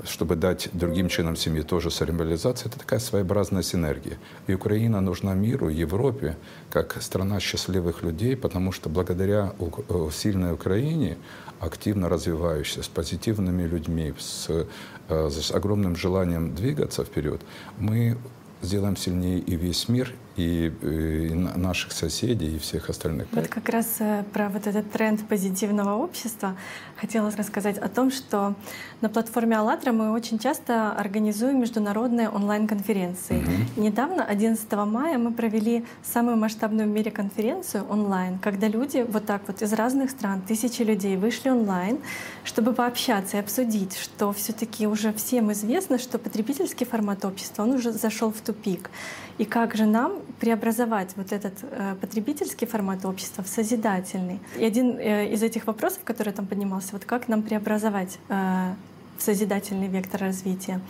чтобы 0.06 0.36
дать 0.36 0.69
другим 0.73 1.08
членам 1.08 1.36
семьи 1.36 1.62
тоже 1.62 1.91
самореализацию. 1.91 2.69
Это 2.69 2.79
такая 2.79 2.99
своеобразная 2.99 3.63
синергия. 3.63 4.17
И 4.47 4.53
Украина 4.53 5.01
нужна 5.01 5.34
миру, 5.34 5.69
Европе, 5.69 6.38
как 6.71 7.01
страна 7.01 7.39
счастливых 7.39 8.03
людей, 8.03 8.36
потому 8.36 8.71
что 8.71 8.89
благодаря 8.89 9.53
э, 9.60 10.10
сильной 10.12 10.53
Украине, 10.53 11.17
активно 11.60 12.10
развивающейся, 12.10 12.84
с 12.84 12.88
позитивными 12.88 13.63
людьми, 13.63 14.13
с, 14.17 14.47
э, 14.49 15.29
с 15.29 15.51
огромным 15.51 15.95
желанием 15.95 16.56
двигаться 16.56 17.03
вперед, 17.03 17.41
мы 17.77 18.17
сделаем 18.62 18.97
сильнее 18.97 19.39
и 19.39 19.56
весь 19.56 19.88
мир, 19.89 20.13
и, 20.36 20.74
и 20.82 21.34
наших 21.34 21.91
соседей, 21.91 22.56
и 22.56 22.60
всех 22.60 22.89
остальных. 22.89 23.28
Вот 23.32 23.48
как 23.48 23.69
раз 23.69 23.98
э, 24.00 24.24
про 24.34 24.50
вот 24.50 24.67
этот 24.67 24.91
тренд 24.91 25.28
позитивного 25.28 25.96
общества 26.04 26.56
хотела 26.96 27.32
рассказать 27.32 27.78
о 27.78 27.88
том, 27.88 28.12
что 28.12 28.56
на 29.02 29.10
платформе 29.10 29.58
«АЛЛАТРА» 29.58 29.91
мы 29.91 30.12
очень 30.12 30.39
часто 30.39 30.91
организуем 30.91 31.60
международные 31.60 32.30
онлайн-конференции. 32.30 33.38
Угу. 33.38 33.82
Недавно, 33.84 34.24
11 34.24 34.72
мая, 34.74 35.17
мы 35.17 35.32
провели 35.34 35.86
самую 36.04 36.38
масштабную 36.38 36.88
в 36.88 36.91
мире 36.91 37.12
конференцию 37.12 37.86
онлайн, 37.89 38.39
когда 38.39 38.67
люди 38.67 39.06
вот 39.08 39.26
так 39.26 39.41
вот 39.48 39.62
из 39.62 39.74
разных 39.74 40.10
стран, 40.10 40.41
тысячи 40.41 40.82
людей 40.82 41.17
вышли 41.17 41.50
онлайн, 41.50 42.00
чтобы 42.43 42.74
пообщаться 42.74 43.38
и 43.38 43.39
обсудить, 43.39 43.98
что 43.98 44.32
все 44.34 44.54
таки 44.54 44.88
уже 44.88 45.13
всем 45.13 45.52
известно, 45.52 46.00
что 46.00 46.17
потребительский 46.17 46.86
формат 46.86 47.26
общества, 47.26 47.63
он 47.63 47.72
уже 47.72 47.91
зашел 47.91 48.32
в 48.32 48.41
тупик. 48.41 48.89
И 49.38 49.46
как 49.46 49.76
же 49.76 49.86
нам 49.86 50.22
преобразовать 50.39 51.12
вот 51.15 51.32
этот 51.32 51.54
э, 51.63 51.96
потребительский 52.00 52.65
формат 52.65 53.06
общества 53.06 53.43
в 53.43 53.48
созидательный? 53.48 54.39
И 54.58 54.63
один 54.63 54.98
э, 55.00 55.34
из 55.34 55.41
этих 55.41 55.65
вопросов, 55.65 56.02
который 56.04 56.34
там 56.34 56.46
поднимался, 56.46 56.89
вот 56.93 57.06
как 57.06 57.28
нам 57.28 57.41
преобразовать 57.41 58.19
э, 58.30 58.74
в 59.17 59.22
созидательный 59.22 59.88
вектор 59.88 60.22
развития? 60.22 60.82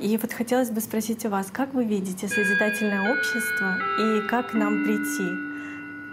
И 0.00 0.16
вот 0.16 0.32
хотелось 0.32 0.70
бы 0.70 0.80
спросить 0.80 1.24
у 1.26 1.28
вас, 1.28 1.46
как 1.52 1.74
вы 1.74 1.84
видите 1.84 2.26
созидательное 2.26 3.12
общество 3.12 3.76
и 4.00 4.28
как 4.28 4.52
нам 4.52 4.84
прийти 4.84 5.55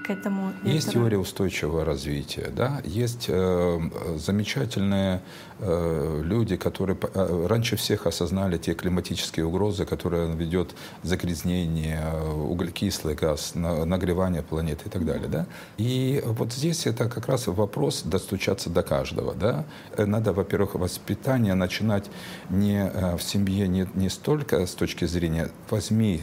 к 0.04 0.10
этому 0.10 0.48
вектору? 0.48 0.74
Есть 0.74 0.92
теория 0.92 1.18
устойчивого 1.18 1.86
развития, 1.86 2.52
да, 2.56 2.82
есть 2.84 3.26
э, 3.30 3.80
замечательные 4.18 5.22
э, 5.60 6.22
люди, 6.24 6.58
которые 6.58 6.98
э, 7.02 7.48
раньше 7.48 7.76
всех 7.78 8.06
осознали 8.06 8.58
те 8.58 8.74
климатические 8.74 9.46
угрозы, 9.46 9.86
которые 9.86 10.34
ведет 10.36 10.76
загрязнение, 11.04 12.02
э, 12.04 12.32
углекислый 12.32 13.16
газ, 13.16 13.56
на, 13.56 13.86
нагревание 13.86 14.44
планеты 14.44 14.84
и 14.88 14.90
так 14.90 15.06
далее, 15.06 15.28
да. 15.28 15.46
И 15.78 16.22
вот 16.26 16.54
здесь 16.54 16.86
это 16.86 17.10
как 17.10 17.28
раз 17.28 17.48
вопрос 17.48 18.04
достучаться 18.04 18.70
до 18.70 18.84
каждого, 18.84 19.34
да. 19.34 19.66
Э, 19.98 20.06
надо, 20.06 20.34
во-первых, 20.34 20.76
воспитание 20.76 21.54
начинать 21.54 22.10
не 22.50 22.92
в 23.18 23.22
семье, 23.22 23.68
не, 23.68 23.88
не 23.94 24.10
столько 24.10 24.66
с 24.66 24.74
точки 24.74 25.06
зрения 25.06 25.50
«возьми, 25.70 26.22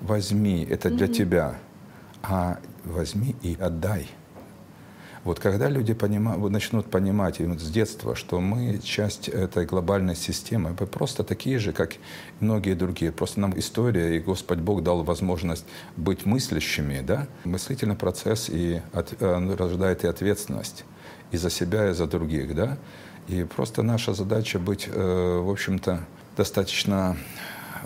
возьми, 0.00 0.66
это 0.68 0.90
для 0.90 1.06
mm-hmm. 1.06 1.14
тебя», 1.14 1.58
а 2.22 2.58
возьми 2.84 3.34
и 3.42 3.56
отдай. 3.60 4.08
Вот 5.24 5.38
когда 5.38 5.68
люди 5.68 5.94
понима, 5.94 6.36
начнут 6.48 6.90
понимать 6.90 7.38
вот 7.38 7.60
с 7.60 7.70
детства, 7.70 8.16
что 8.16 8.40
мы 8.40 8.80
часть 8.82 9.28
этой 9.28 9.66
глобальной 9.66 10.16
системы, 10.16 10.76
мы 10.78 10.86
просто 10.86 11.22
такие 11.22 11.60
же, 11.60 11.72
как 11.72 11.92
многие 12.40 12.74
другие. 12.74 13.12
Просто 13.12 13.38
нам 13.38 13.56
история 13.56 14.16
и 14.16 14.18
Господь 14.18 14.58
Бог 14.58 14.82
дал 14.82 15.04
возможность 15.04 15.64
быть 15.96 16.26
мыслящими, 16.26 17.02
да? 17.06 17.28
Мыслительный 17.44 17.94
процесс 17.94 18.48
и 18.48 18.82
от, 18.92 19.14
рождает 19.22 20.02
и 20.02 20.08
ответственность 20.08 20.84
и 21.30 21.36
за 21.36 21.50
себя, 21.50 21.90
и 21.90 21.92
за 21.92 22.08
других, 22.08 22.56
да? 22.56 22.76
И 23.28 23.44
просто 23.44 23.82
наша 23.82 24.14
задача 24.14 24.58
быть, 24.58 24.88
э, 24.92 25.38
в 25.38 25.50
общем-то, 25.50 26.00
достаточно 26.36 27.16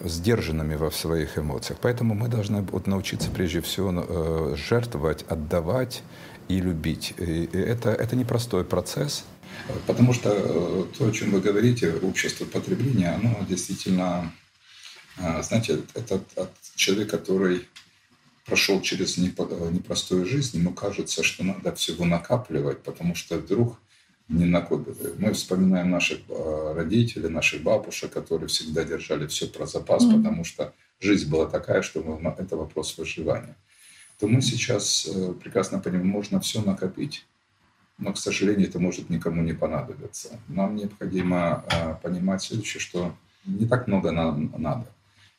сдержанными 0.05 0.75
во 0.75 0.91
своих 0.91 1.39
эмоциях. 1.39 1.79
Поэтому 1.81 2.15
мы 2.15 2.29
должны 2.29 2.63
вот 2.63 2.87
научиться 2.87 3.31
прежде 3.31 3.61
всего 3.61 3.93
э, 3.93 4.57
жертвовать, 4.57 5.25
отдавать 5.29 6.03
и 6.49 6.61
любить. 6.61 7.15
И 7.19 7.49
это, 7.53 7.91
это 7.91 8.17
непростой 8.17 8.65
процесс, 8.65 9.25
потому 9.87 10.13
что 10.13 10.31
э, 10.33 10.85
то, 10.97 11.09
о 11.09 11.13
чем 11.13 11.31
вы 11.31 11.41
говорите, 11.41 11.93
общество 12.03 12.45
потребления, 12.45 13.15
оно 13.15 13.45
действительно, 13.49 14.33
э, 15.19 15.43
знаете, 15.43 15.81
это 15.95 16.21
от 16.37 16.51
человека, 16.75 17.19
который 17.19 17.67
прошел 18.45 18.81
через 18.81 19.17
непростую 19.19 20.25
жизнь, 20.25 20.59
ему 20.59 20.73
кажется, 20.73 21.23
что 21.23 21.43
надо 21.43 21.75
всего 21.75 22.05
накапливать, 22.05 22.83
потому 22.83 23.15
что 23.15 23.39
вдруг 23.39 23.79
не 24.29 24.45
накопили. 24.45 25.15
Мы 25.19 25.33
вспоминаем 25.33 25.91
наших 25.91 26.21
э, 26.29 26.73
родителей, 26.75 27.29
наших 27.29 27.63
бабушек, 27.63 28.13
которые 28.13 28.49
всегда 28.49 28.85
держали 28.85 29.27
все 29.27 29.47
про 29.47 29.67
запас, 29.67 30.05
mm-hmm. 30.05 30.17
потому 30.17 30.45
что 30.45 30.73
жизнь 31.01 31.31
была 31.31 31.47
такая, 31.47 31.83
что 31.83 32.03
мы, 32.03 32.35
это 32.37 32.57
вопрос 32.57 32.99
выживания. 32.99 33.57
То 34.19 34.27
мы 34.27 34.43
сейчас 34.43 35.07
э, 35.07 35.33
прекрасно 35.33 35.79
понимаем, 35.79 36.09
можно 36.09 36.41
все 36.41 36.61
накопить, 36.61 37.25
но, 37.99 38.13
к 38.13 38.19
сожалению, 38.19 38.69
это 38.69 38.81
может 38.81 39.11
никому 39.11 39.43
не 39.43 39.53
понадобиться. 39.53 40.41
Нам 40.49 40.75
необходимо 40.75 41.65
э, 41.71 41.95
понимать 42.03 42.43
следующее, 42.43 42.81
что 42.81 43.15
не 43.45 43.67
так 43.67 43.87
много 43.87 44.11
нам 44.11 44.53
надо. 44.59 44.87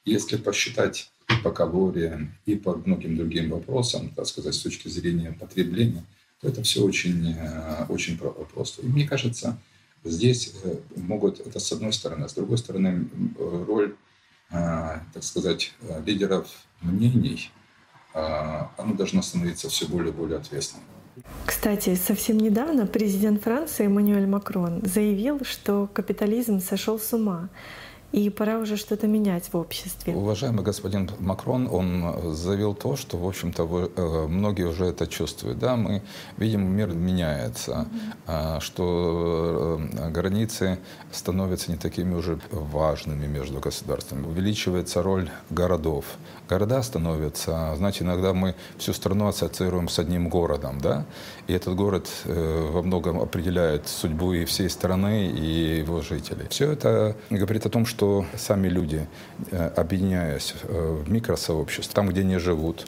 Если 0.06 0.38
посчитать 0.38 1.12
и 1.30 1.44
по 1.44 1.52
калориям, 1.52 2.34
и 2.46 2.56
по 2.56 2.74
многим 2.74 3.18
другим 3.18 3.50
вопросам, 3.50 4.10
так 4.16 4.28
сказать, 4.28 4.56
с 4.56 4.62
точки 4.62 4.88
зрения 4.88 5.34
потребления– 5.38 6.06
то 6.42 6.48
это 6.48 6.62
все 6.64 6.84
очень, 6.84 7.36
э, 7.38 7.86
очень 7.90 8.18
просто. 8.18 8.82
И 8.82 8.86
мне 8.86 9.08
кажется, 9.08 9.58
здесь 10.04 10.54
э, 10.64 10.76
могут, 10.96 11.40
это 11.40 11.60
с 11.60 11.72
одной 11.72 11.94
стороны, 11.94 12.26
а 12.26 12.30
с 12.30 12.34
другой 12.34 12.58
стороны, 12.58 13.08
роль, 13.40 13.96
э, 14.52 15.00
так 15.14 15.24
сказать, 15.24 15.74
лидеров 16.06 16.48
мнений, 16.82 17.52
она 18.14 18.94
должна 18.96 19.22
становиться 19.22 19.70
все 19.70 19.88
более 19.88 20.12
и 20.12 20.16
более 20.16 20.40
ответственной. 20.40 20.84
Кстати, 21.46 21.94
совсем 21.96 22.38
недавно 22.38 22.88
президент 22.88 23.44
Франции 23.44 23.86
Эммануэль 23.86 24.26
Макрон 24.26 24.82
заявил, 24.84 25.44
что 25.44 25.88
капитализм 25.94 26.60
сошел 26.60 26.98
с 27.00 27.14
ума 27.14 27.50
и 28.12 28.30
пора 28.30 28.60
уже 28.60 28.78
что-то 28.78 29.08
менять 29.08 29.50
в 29.52 29.58
обществе. 29.58 30.14
Уважаемый 30.14 30.64
господин 30.64 31.10
Макрон, 31.20 31.68
он 31.70 32.34
заявил 32.34 32.74
то, 32.74 32.96
что, 32.96 33.18
в 33.18 33.28
общем-то, 33.28 33.92
э, 33.96 34.28
многие 34.28 34.64
уже 34.64 34.86
это 34.86 35.08
чувствуют. 35.08 35.60
Да, 35.60 35.76
мы 35.76 36.02
видим, 36.38 36.66
мир 36.66 36.94
меняется, 36.94 37.88
mm-hmm. 38.28 38.62
что 38.62 39.80
э, 39.94 40.10
границы 40.12 40.80
становятся 41.12 41.72
не 41.72 41.78
такими 41.78 42.16
уже 42.16 42.40
важными 42.52 43.28
между 43.28 43.60
государствами. 43.60 44.26
Увеличивается 44.26 45.04
роль 45.04 45.30
городов. 45.50 46.06
Города 46.50 46.82
становятся, 46.82 47.74
знаете, 47.76 48.06
иногда 48.06 48.34
мы 48.34 48.56
всю 48.78 48.94
страну 48.94 49.28
ассоциируем 49.28 49.90
с 49.90 50.00
одним 50.00 50.30
городом, 50.30 50.80
да, 50.80 51.06
и 51.48 51.54
этот 51.54 51.76
город 51.76 52.08
э, 52.24 52.70
во 52.72 52.82
многом 52.84 53.20
определяет 53.20 53.88
судьбу 53.88 54.32
и 54.32 54.46
всей 54.46 54.70
страны, 54.70 55.28
и 55.28 55.80
его 55.80 56.02
жителей. 56.02 56.48
Все 56.50 56.72
это 56.72 57.18
говорит 57.30 57.66
о 57.66 57.70
том, 57.70 57.86
что 57.86 57.97
сами 58.36 58.68
люди, 58.68 59.08
э, 59.52 59.68
объединяясь 59.76 60.56
э, 60.64 61.02
в 61.04 61.12
микросообщество, 61.12 61.96
там, 61.96 62.10
где 62.10 62.22
они 62.22 62.38
живут, 62.38 62.88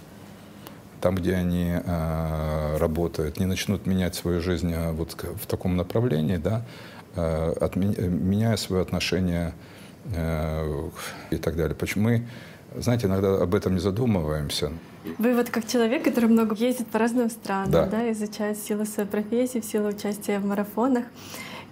там, 1.02 1.16
где 1.16 1.36
они 1.36 1.74
э, 1.74 2.78
работают, 2.78 3.40
не 3.40 3.46
начнут 3.46 3.86
менять 3.86 4.16
свою 4.16 4.42
жизнь 4.42 4.74
э, 4.74 4.92
вот 4.92 5.16
в 5.42 5.46
таком 5.46 5.78
направлении, 5.78 6.38
да, 6.38 6.64
э, 7.16 7.70
меняя 7.76 8.58
свое 8.58 8.82
отношение 8.82 9.54
э, 10.16 10.90
и 11.32 11.38
так 11.38 11.56
далее. 11.56 11.76
Почему 11.76 12.10
мы, 12.10 12.28
знаете, 12.78 13.08
иногда 13.08 13.42
об 13.42 13.56
этом 13.56 13.74
не 13.74 13.80
задумываемся. 13.80 14.72
Вы 15.18 15.34
вот 15.34 15.50
как 15.50 15.66
человек, 15.66 16.04
который 16.04 16.30
много 16.30 16.56
ездит 16.56 16.88
по 16.88 17.00
разным 17.00 17.30
странам, 17.30 17.72
да, 17.72 17.86
да 17.86 18.12
изучает 18.12 18.58
силу 18.58 18.86
своей 18.86 19.08
профессии, 19.10 19.60
в 19.60 19.66
силу 19.66 19.90
участия 19.90 20.40
в 20.40 20.46
марафонах. 20.46 21.06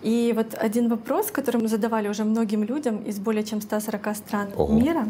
И 0.04 0.34
вот 0.36 0.54
один 0.54 0.90
вопрос, 0.90 1.32
который 1.32 1.62
мы 1.62 1.68
задавали 1.68 2.08
уже 2.08 2.24
многим 2.24 2.64
людям 2.64 2.98
из 3.04 3.20
более 3.20 3.44
чем 3.44 3.62
140 3.62 4.16
стран 4.16 4.48
Ого. 4.56 4.74
мира, 4.74 5.08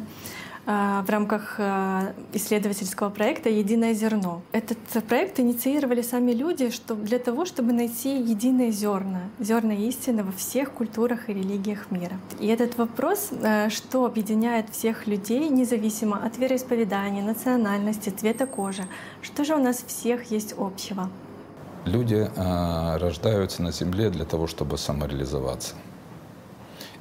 а, 0.69 1.02
в 1.04 1.10
рамках 1.10 1.56
а, 1.60 2.13
исследовательского 2.34 3.10
проекта 3.10 3.47
«Единое 3.50 3.93
зерно». 3.93 4.41
Этот 4.52 4.78
проект 5.08 5.39
инициировали 5.39 6.02
сами 6.02 6.34
люди 6.34 6.71
что 6.71 6.93
для 6.95 7.19
того, 7.19 7.45
чтобы 7.45 7.71
найти 7.71 8.19
единое 8.19 8.71
зерна, 8.71 9.21
зерна 9.39 9.73
истины 9.76 10.23
во 10.23 10.34
всех 10.34 10.71
культурах 10.71 11.30
и 11.30 11.34
религиях 11.34 11.89
мира. 11.89 12.19
И 12.41 12.47
этот 12.47 12.78
вопрос, 12.78 13.30
а, 13.32 13.69
что 13.69 14.06
объединяет 14.06 14.69
всех 14.69 15.08
людей, 15.08 15.47
независимо 15.47 16.17
от 16.17 16.38
вероисповедания, 16.38 17.23
национальности, 17.23 18.10
цвета 18.10 18.45
кожи, 18.45 18.84
что 19.21 19.45
же 19.45 19.56
у 19.56 19.60
нас 19.60 19.82
всех 19.88 20.32
есть 20.32 20.54
общего? 20.58 21.10
Люди 21.86 22.30
рождаются 23.00 23.62
на 23.62 23.72
Земле 23.72 24.10
для 24.10 24.26
того, 24.26 24.48
чтобы 24.48 24.78
самореализоваться. 24.78 25.76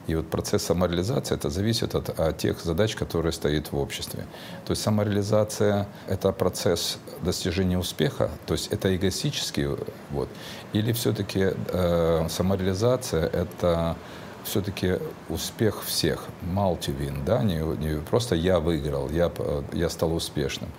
И 0.07 0.15
вот 0.15 0.31
процесс 0.31 0.63
самореализации, 0.63 1.35
это 1.35 1.51
зависит 1.51 1.95
от, 1.95 2.21
от 2.21 2.39
тех 2.39 2.61
задач, 2.61 2.95
которые 2.95 3.33
стоят 3.33 3.73
в 3.73 3.77
обществе. 3.77 4.25
То 4.65 4.71
есть 4.71 4.83
самореализация— 4.83 5.89
это 6.07 6.31
процесс 6.33 6.99
достижения 7.23 7.77
успеха, 7.77 8.31
то 8.47 8.55
есть 8.55 8.69
это 8.69 8.95
эгоистический, 8.95 9.67
вот. 10.11 10.29
Или 10.73 10.93
все-таки 10.93 11.51
э, 11.73 12.27
самореализация— 12.29 13.27
это 13.33 13.97
все-таки 14.45 14.99
успех 15.29 15.83
всех, 15.83 16.25
multi-win, 16.43 17.25
да, 17.25 17.43
не, 17.43 17.59
не 17.79 18.01
просто 18.01 18.37
я 18.37 18.61
выиграл, 18.61 19.11
я, 19.11 19.33
я 19.73 19.91
стал 19.91 20.15
успешным, 20.15 20.71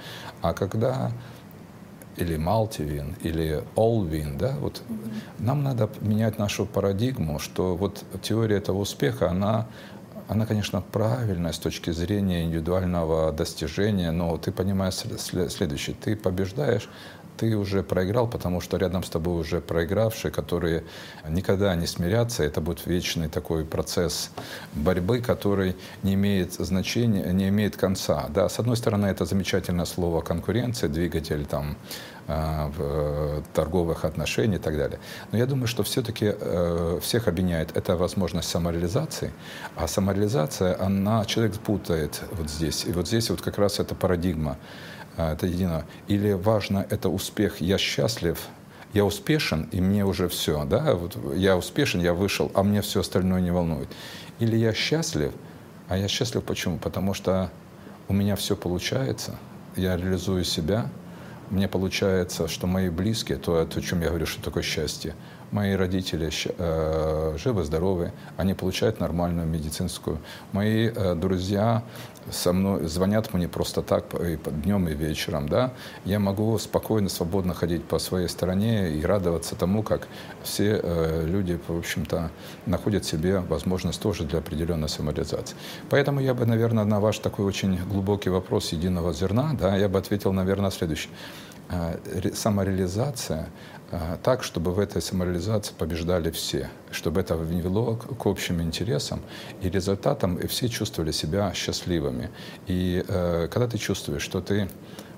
а 0.41 0.53
когда 0.53 1.11
или 2.17 2.37
multi-win, 2.37 3.15
или 3.21 3.63
all-win, 3.75 4.37
да, 4.37 4.55
вот 4.59 4.81
нам 5.39 5.63
надо 5.63 5.89
менять 6.01 6.37
нашу 6.39 6.65
парадигму, 6.65 7.39
что 7.39 7.75
вот 7.75 8.03
теория 8.21 8.57
этого 8.57 8.79
успеха, 8.79 9.29
она 9.29 9.67
она, 10.27 10.45
конечно, 10.45 10.81
правильная 10.81 11.53
с 11.53 11.57
точки 11.57 11.91
зрения 11.91 12.43
индивидуального 12.43 13.31
достижения, 13.31 14.11
но 14.11 14.37
ты 14.37 14.51
понимаешь 14.51 14.95
следующее. 14.95 15.95
Ты 15.99 16.17
побеждаешь 16.17 16.89
ты 17.37 17.55
уже 17.55 17.83
проиграл, 17.83 18.27
потому 18.27 18.61
что 18.61 18.77
рядом 18.77 19.03
с 19.03 19.09
тобой 19.09 19.39
уже 19.39 19.61
проигравшие, 19.61 20.31
которые 20.31 20.83
никогда 21.29 21.75
не 21.75 21.87
смирятся. 21.87 22.43
Это 22.43 22.61
будет 22.61 22.85
вечный 22.87 23.29
такой 23.29 23.63
процесс 23.63 24.31
борьбы, 24.73 25.21
который 25.21 25.75
не 26.03 26.15
имеет 26.15 26.53
значения, 26.53 27.31
не 27.33 27.49
имеет 27.49 27.77
конца. 27.77 28.25
Да, 28.29 28.49
с 28.49 28.59
одной 28.59 28.75
стороны, 28.75 29.05
это 29.07 29.25
замечательное 29.25 29.85
слово 29.85 30.21
конкуренция, 30.21 30.89
двигатель 30.89 31.45
там 31.45 31.77
э, 32.27 32.71
э, 32.77 33.41
торговых 33.53 34.05
отношений 34.05 34.55
и 34.55 34.59
так 34.59 34.77
далее. 34.77 34.99
Но 35.31 35.37
я 35.37 35.45
думаю, 35.45 35.67
что 35.67 35.83
все-таки 35.83 36.33
э, 36.33 36.99
всех 37.01 37.27
объединяет 37.27 37.77
эта 37.77 37.95
возможность 37.95 38.49
самореализации, 38.49 39.31
а 39.75 39.87
самореализация, 39.87 40.75
она 40.81 41.25
человек 41.25 41.53
путает 41.59 42.21
вот 42.31 42.49
здесь. 42.49 42.85
И 42.85 42.91
вот 42.91 43.07
здесь 43.07 43.29
вот 43.29 43.41
как 43.41 43.57
раз 43.57 43.79
эта 43.79 43.95
парадигма 43.95 44.57
это 45.17 45.47
едино. 45.47 45.85
Или 46.07 46.33
важно 46.33 46.85
это 46.89 47.09
успех, 47.09 47.61
я 47.61 47.77
счастлив, 47.77 48.39
я 48.93 49.03
успешен, 49.05 49.67
и 49.71 49.81
мне 49.81 50.05
уже 50.05 50.27
все, 50.29 50.65
да, 50.65 50.95
вот 50.95 51.17
я 51.35 51.57
успешен, 51.57 52.01
я 52.01 52.13
вышел, 52.13 52.51
а 52.53 52.63
мне 52.63 52.81
все 52.81 53.01
остальное 53.01 53.41
не 53.41 53.51
волнует. 53.51 53.89
Или 54.39 54.55
я 54.57 54.73
счастлив, 54.73 55.33
а 55.89 55.97
я 55.97 56.07
счастлив 56.07 56.43
почему? 56.43 56.77
Потому 56.77 57.13
что 57.13 57.49
у 58.07 58.13
меня 58.13 58.35
все 58.35 58.55
получается, 58.55 59.35
я 59.75 59.97
реализую 59.97 60.43
себя, 60.43 60.89
мне 61.49 61.67
получается, 61.67 62.47
что 62.47 62.67
мои 62.67 62.89
близкие, 62.89 63.37
то, 63.37 63.61
о 63.61 63.81
чем 63.81 64.01
я 64.01 64.09
говорю, 64.09 64.25
что 64.25 64.43
такое 64.43 64.63
счастье, 64.63 65.15
мои 65.51 65.73
родители 65.73 66.29
э, 66.57 67.37
живы, 67.37 67.63
здоровы, 67.63 68.11
они 68.35 68.53
получают 68.53 68.99
нормальную 68.99 69.47
медицинскую. 69.47 70.19
Мои 70.51 70.89
э, 70.93 71.15
друзья 71.15 71.83
со 72.31 72.53
мной 72.53 72.87
звонят 72.87 73.33
мне 73.33 73.47
просто 73.47 73.81
так 73.81 74.13
и 74.15 74.37
днем 74.63 74.87
и 74.87 74.93
вечером, 74.93 75.49
да, 75.49 75.71
я 76.05 76.19
могу 76.19 76.57
спокойно, 76.57 77.09
свободно 77.09 77.53
ходить 77.53 77.83
по 77.83 77.99
своей 77.99 78.27
стороне 78.27 78.91
и 78.91 79.01
радоваться 79.01 79.55
тому, 79.55 79.83
как 79.83 80.07
все 80.43 80.79
э, 80.81 81.25
люди, 81.25 81.59
в 81.67 81.77
общем-то, 81.77 82.31
находят 82.65 83.05
себе 83.05 83.39
возможность 83.39 84.01
тоже 84.01 84.23
для 84.23 84.39
определенной 84.39 84.89
самореализации. 84.89 85.55
Поэтому 85.89 86.19
я 86.19 86.33
бы, 86.33 86.45
наверное, 86.45 86.85
на 86.85 86.99
ваш 86.99 87.19
такой 87.19 87.45
очень 87.45 87.77
глубокий 87.85 88.29
вопрос 88.29 88.71
единого 88.71 89.13
зерна, 89.13 89.55
да, 89.59 89.75
я 89.75 89.89
бы 89.89 89.99
ответил, 89.99 90.33
наверное, 90.33 90.71
следующее. 90.71 91.11
Э, 91.69 91.97
самореализация 92.33 93.49
э, 93.91 94.17
так, 94.23 94.43
чтобы 94.43 94.71
в 94.71 94.79
этой 94.79 95.01
самореализации 95.01 95.73
побеждали 95.77 96.31
все, 96.31 96.69
чтобы 96.91 97.19
это 97.19 97.35
вело 97.35 97.95
к 97.95 98.25
общим 98.25 98.61
интересам 98.61 99.21
и 99.61 99.69
результатам, 99.69 100.37
и 100.37 100.47
все 100.47 100.69
чувствовали 100.69 101.11
себя 101.11 101.53
счастливыми. 101.53 102.29
И 102.67 103.03
э, 103.05 103.49
когда 103.51 103.67
ты 103.67 103.77
чувствуешь, 103.77 104.21
что 104.21 104.39
ты 104.39 104.69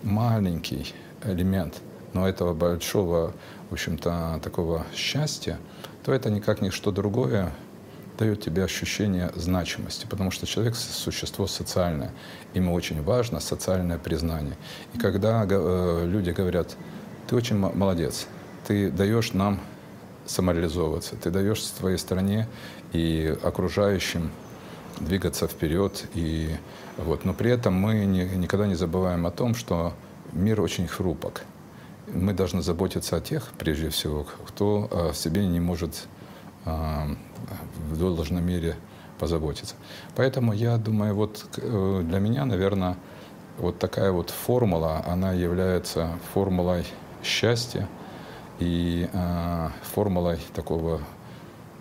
маленький 0.02 0.94
элемент, 1.24 1.82
но 2.14 2.28
этого 2.28 2.56
большого, 2.56 3.34
в 3.70 3.74
общем-то, 3.74 4.40
такого 4.44 4.88
счастья, 4.96 5.60
то 6.04 6.12
это 6.12 6.32
никак 6.32 6.62
не 6.62 6.72
что 6.72 6.92
другое, 6.92 7.54
дает 8.20 8.42
тебе 8.42 8.66
ощущение 8.66 9.32
значимости, 9.36 10.06
потому 10.10 10.30
что 10.30 10.46
человек— 10.46 10.76
существо 10.76 11.48
социальное. 11.48 12.12
Ему 12.54 12.74
очень 12.74 13.02
важно 13.02 13.40
социальное 13.40 13.98
признание. 13.98 14.58
И 14.94 15.00
когда 15.00 15.48
э, 15.50 16.06
люди 16.06 16.32
говорят, 16.32 16.76
ты 17.28 17.36
очень 17.36 17.56
молодец, 17.56 18.28
ты 18.68 18.92
даешь 18.92 19.32
нам 19.34 19.60
самореализовываться, 20.26 21.16
ты 21.16 21.32
даешь 21.32 21.64
своей 21.64 21.98
стране 21.98 22.48
и 22.92 23.36
окружающим 23.42 24.32
двигаться 25.00 25.48
вперед. 25.48 26.06
И, 26.14 26.50
вот. 26.98 27.24
Но 27.24 27.34
при 27.34 27.52
этом 27.52 27.74
мы 27.74 28.06
не, 28.06 28.26
никогда 28.26 28.68
не 28.68 28.76
забываем 28.76 29.26
о 29.28 29.32
том, 29.32 29.56
что 29.56 29.94
мир 30.34 30.60
очень 30.60 30.88
хрупок. 30.88 31.44
Мы 32.14 32.34
должны 32.34 32.62
заботиться 32.62 33.16
о 33.16 33.22
тех, 33.22 33.50
прежде 33.58 33.90
всего, 33.90 34.28
кто 34.46 34.90
о 34.92 35.14
себе 35.14 35.46
не 35.48 35.60
может 35.60 36.08
в 37.90 37.98
должной 37.98 38.42
мере 38.42 38.76
позаботиться. 39.20 39.76
Поэтому 40.16 40.54
я 40.54 40.78
думаю, 40.78 41.14
вот 41.14 41.46
э, 41.58 42.02
для 42.04 42.20
меня, 42.20 42.46
наверное, 42.46 42.96
вот 43.58 43.78
такая 43.78 44.12
вот 44.12 44.30
формула, 44.30 45.04
она 45.06 45.34
является 45.34 46.10
формулой 46.34 46.86
счастья 47.24 47.88
и 48.60 49.10
э, 49.12 49.70
формулой 49.84 50.40
такого 50.54 51.02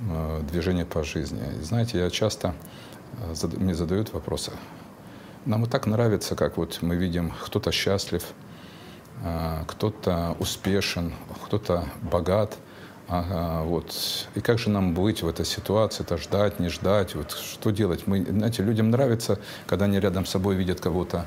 э, 0.01 0.43
движения 0.51 0.85
по 0.85 1.05
жизни. 1.05 1.43
И 1.61 1.63
знаете, 1.63 1.99
я 1.99 2.11
часто 2.11 2.55
э, 3.21 3.47
мне 3.57 3.75
задают 3.75 4.13
вопросы. 4.13 4.53
Нам 5.45 5.65
и 5.65 5.69
так 5.69 5.87
нравится, 5.87 6.35
как 6.35 6.57
вот 6.57 6.79
мы 6.83 6.97
видим, 6.97 7.33
кто-то 7.45 7.71
счастлив, 7.71 8.25
э, 9.23 9.63
кто-то 9.69 10.37
успешен, 10.41 11.13
кто-то 11.45 11.85
богат– 12.03 12.59
Ага, 13.09 13.63
вот. 13.63 13.95
И 14.35 14.41
как 14.41 14.59
же 14.59 14.69
нам 14.69 14.93
быть 14.93 15.23
в 15.23 15.29
этой 15.29 15.47
ситуации? 15.47 16.03
Это 16.03 16.19
ждать, 16.19 16.61
не 16.61 16.69
ждать? 16.69 17.15
Вот 17.15 17.33
что 17.33 17.71
делать? 17.71 18.07
Мы, 18.07 18.23
знаете, 18.23 18.63
людям 18.63 18.91
нравится, 18.91 19.39
когда 19.67 19.87
они 19.87 19.99
рядом 19.99 20.27
с 20.27 20.31
собой 20.31 20.57
видят 20.57 20.81
кого-то. 20.81 21.25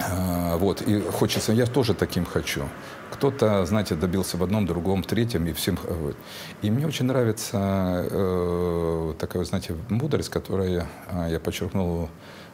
А, 0.00 0.56
вот. 0.56 0.82
И 0.82 1.00
хочется, 1.00 1.52
я 1.52 1.66
тоже 1.66 1.94
таким 1.94 2.24
хочу. 2.24 2.68
Кто-то, 3.12 3.64
знаете, 3.66 3.94
добился 3.94 4.36
в 4.36 4.42
одном, 4.42 4.66
другом, 4.66 5.04
третьем, 5.04 5.46
и 5.46 5.52
всем... 5.52 5.78
Вот. 5.88 6.16
И 6.62 6.70
мне 6.70 6.84
очень 6.84 7.06
нравится 7.06 8.04
э, 8.10 9.14
такая, 9.16 9.44
знаете, 9.44 9.76
мудрость, 9.88 10.28
которую 10.28 10.72
я, 10.72 10.86
а, 11.08 11.28
я 11.28 11.38
подчеркнул 11.38 12.08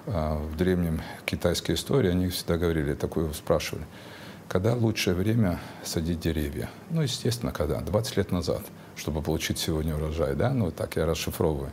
э, 0.06 0.38
в 0.52 0.56
древнем 0.58 1.00
китайской 1.24 1.72
истории. 1.72 2.10
Они 2.10 2.28
всегда 2.28 2.58
говорили, 2.58 2.92
такую 2.92 3.32
спрашивали– 3.32 3.86
когда 4.48 4.74
лучшее 4.74 5.14
время 5.14 5.60
садить 5.82 6.20
деревья? 6.20 6.70
Ну, 6.90 7.02
естественно, 7.02 7.52
когда? 7.52 7.80
20 7.80 8.16
лет 8.16 8.32
назад, 8.32 8.62
чтобы 8.96 9.22
получить 9.22 9.58
сегодня 9.58 9.96
урожай, 9.96 10.34
да? 10.34 10.50
Ну, 10.50 10.70
так 10.70 10.96
я 10.96 11.06
расшифровываю. 11.06 11.72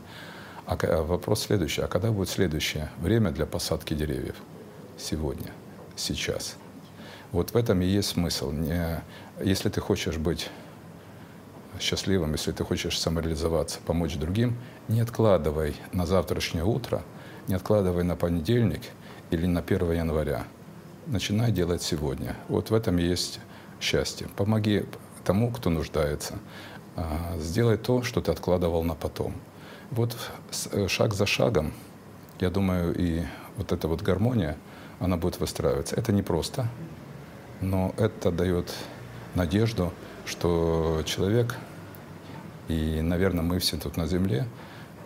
А, 0.65 0.77
а 0.81 1.03
вопрос 1.03 1.41
следующий. 1.41 1.81
А 1.81 1.87
когда 1.87 2.11
будет 2.11 2.29
следующее 2.29 2.89
время 2.99 3.31
для 3.31 3.45
посадки 3.45 3.93
деревьев? 3.93 4.35
Сегодня, 4.97 5.51
сейчас. 5.95 6.55
Вот 7.31 7.51
в 7.51 7.57
этом 7.57 7.81
и 7.81 7.85
есть 7.85 8.09
смысл. 8.09 8.51
Не, 8.51 9.03
если 9.43 9.69
ты 9.69 9.81
хочешь 9.81 10.17
быть 10.17 10.49
счастливым, 11.79 12.33
если 12.33 12.51
ты 12.51 12.63
хочешь 12.63 12.99
самореализоваться, 12.99 13.79
помочь 13.85 14.15
другим, 14.15 14.57
не 14.87 15.01
откладывай 15.01 15.75
на 15.93 16.05
завтрашнее 16.05 16.65
утро, 16.65 17.01
не 17.47 17.55
откладывай 17.55 18.03
на 18.03 18.15
понедельник 18.15 18.81
или 19.29 19.45
на 19.45 19.61
1 19.61 19.91
января 19.93 20.45
начинай 21.07 21.51
делать 21.51 21.81
сегодня. 21.81 22.35
Вот 22.47 22.69
в 22.69 22.73
этом 22.73 22.97
есть 22.97 23.39
счастье. 23.79 24.27
Помоги 24.35 24.85
тому, 25.23 25.51
кто 25.51 25.69
нуждается. 25.69 26.35
А, 26.95 27.37
сделай 27.39 27.77
то, 27.77 28.03
что 28.03 28.21
ты 28.21 28.31
откладывал 28.31 28.83
на 28.83 28.95
потом. 28.95 29.33
Вот 29.91 30.15
э, 30.71 30.87
шаг 30.87 31.13
за 31.13 31.25
шагом, 31.25 31.73
я 32.39 32.49
думаю, 32.49 32.95
и 32.97 33.23
вот 33.57 33.71
эта 33.71 33.87
вот 33.87 34.01
гармония, 34.01 34.57
она 34.99 35.17
будет 35.17 35.39
выстраиваться. 35.39 35.95
Это 35.95 36.11
непросто, 36.11 36.67
но 37.59 37.93
это 37.97 38.31
дает 38.31 38.73
надежду 39.35 39.91
что 40.25 41.01
человек, 41.05 41.55
и, 42.67 43.01
наверное, 43.01 43.43
мы 43.43 43.59
все 43.59 43.77
тут 43.77 43.97
на 43.97 44.07
Земле, 44.07 44.45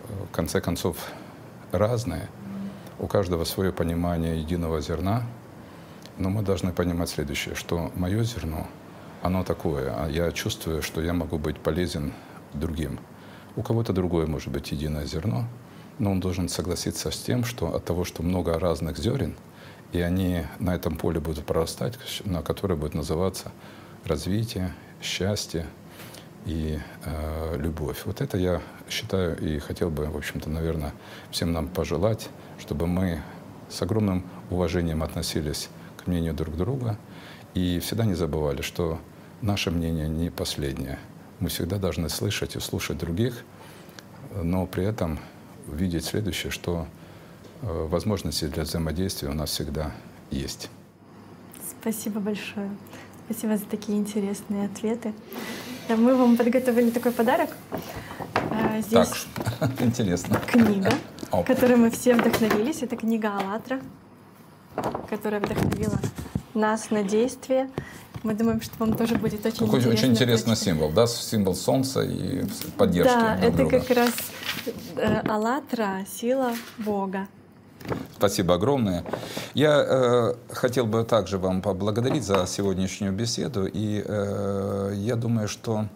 в 0.08 0.34
конце 0.34 0.60
концов, 0.60 0.96
разные. 1.72 2.28
У 2.98 3.06
каждого 3.06 3.44
свое 3.44 3.72
понимание 3.72 4.40
единого 4.40 4.80
зерна. 4.80 5.22
Но 6.18 6.30
мы 6.30 6.42
должны 6.42 6.72
понимать 6.72 7.10
следующее, 7.10 7.54
что 7.54 7.92
мое 7.94 8.22
зерно, 8.24 8.66
оно 9.22 9.44
такое, 9.44 9.94
а 9.96 10.08
я 10.08 10.32
чувствую, 10.32 10.82
что 10.82 11.02
я 11.02 11.12
могу 11.12 11.38
быть 11.38 11.58
полезен 11.58 12.12
другим. 12.54 12.98
У 13.54 13.62
кого-то 13.62 13.92
другое 13.92 14.26
может 14.26 14.48
быть 14.48 14.72
единое 14.72 15.06
зерно, 15.06 15.44
но 15.98 16.10
он 16.10 16.20
должен 16.20 16.48
согласиться 16.48 17.10
с 17.10 17.18
тем, 17.18 17.44
что 17.44 17.74
от 17.74 17.84
того, 17.84 18.04
что 18.04 18.22
много 18.22 18.58
разных 18.58 18.98
зерен, 18.98 19.34
и 19.92 20.00
они 20.00 20.42
на 20.58 20.74
этом 20.74 20.96
поле 20.96 21.20
будут 21.20 21.44
прорастать, 21.44 21.98
на 22.24 22.42
которое 22.42 22.76
будет 22.76 22.94
называться 22.94 23.52
развитие, 24.04 24.72
счастье 25.02 25.66
и 26.44 26.78
э, 27.04 27.56
любовь. 27.58 28.02
Вот 28.04 28.20
это 28.20 28.38
я 28.38 28.60
считаю 28.88 29.38
и 29.38 29.58
хотел 29.58 29.90
бы, 29.90 30.06
в 30.06 30.16
общем-то, 30.16 30.48
наверное, 30.48 30.92
всем 31.30 31.52
нам 31.52 31.68
пожелать, 31.68 32.28
чтобы 32.58 32.86
мы 32.86 33.22
с 33.68 33.82
огромным 33.82 34.24
уважением 34.50 35.02
относились 35.02 35.68
к 36.06 36.08
мнению 36.08 36.34
друг 36.34 36.56
друга 36.56 36.96
и 37.54 37.80
всегда 37.80 38.04
не 38.04 38.14
забывали, 38.14 38.62
что 38.62 39.00
наше 39.42 39.72
мнение 39.72 40.08
не 40.08 40.30
последнее. 40.30 41.00
Мы 41.40 41.48
всегда 41.48 41.78
должны 41.78 42.08
слышать 42.08 42.54
и 42.54 42.60
слушать 42.60 42.96
других, 42.96 43.44
но 44.40 44.66
при 44.66 44.84
этом 44.84 45.18
видеть 45.66 46.04
следующее, 46.04 46.52
что 46.52 46.86
э, 47.62 47.86
возможности 47.90 48.46
для 48.46 48.62
взаимодействия 48.62 49.28
у 49.28 49.34
нас 49.34 49.50
всегда 49.50 49.90
есть. 50.30 50.70
Спасибо 51.80 52.20
большое. 52.20 52.70
Спасибо 53.24 53.56
за 53.56 53.64
такие 53.64 53.98
интересные 53.98 54.66
ответы. 54.66 55.12
Мы 55.88 56.14
вам 56.14 56.36
подготовили 56.36 56.90
такой 56.90 57.10
подарок. 57.10 57.50
Э, 58.52 58.80
здесь 58.80 59.26
так, 59.58 59.70
интересно. 59.82 60.40
Книга, 60.46 60.92
Оп. 61.32 61.46
которой 61.46 61.76
мы 61.76 61.90
все 61.90 62.14
вдохновились. 62.14 62.82
Это 62.82 62.96
книга 62.96 63.36
«АЛЛАТРА», 63.36 63.80
которая 65.08 65.40
вдохновила 65.40 65.98
нас 66.54 66.90
на 66.90 67.02
действие. 67.02 67.68
Мы 68.22 68.34
думаем, 68.34 68.60
что 68.60 68.72
вам 68.78 68.96
тоже 68.96 69.14
будет 69.16 69.44
очень 69.46 69.66
интересно. 69.66 69.90
Очень 69.92 70.10
интересный 70.10 70.56
символ, 70.56 70.90
да? 70.90 71.06
Символ 71.06 71.54
солнца 71.54 72.02
и 72.02 72.44
поддержки 72.76 73.12
Да, 73.12 73.36
это 73.40 73.56
друга. 73.58 73.80
как 73.80 73.90
раз 73.96 74.10
э, 74.96 75.20
«АЛЛАТРА»— 75.28 76.06
сила 76.10 76.52
Бога. 76.78 77.28
Спасибо 78.16 78.54
огромное. 78.54 79.04
Я 79.54 79.84
э, 79.86 80.34
хотел 80.50 80.86
бы 80.86 81.04
также 81.04 81.38
вам 81.38 81.62
поблагодарить 81.62 82.24
за 82.24 82.46
сегодняшнюю 82.46 83.12
беседу. 83.12 83.66
И 83.66 84.02
э, 84.04 84.92
я 84.96 85.14
думаю, 85.14 85.46
что 85.46 85.86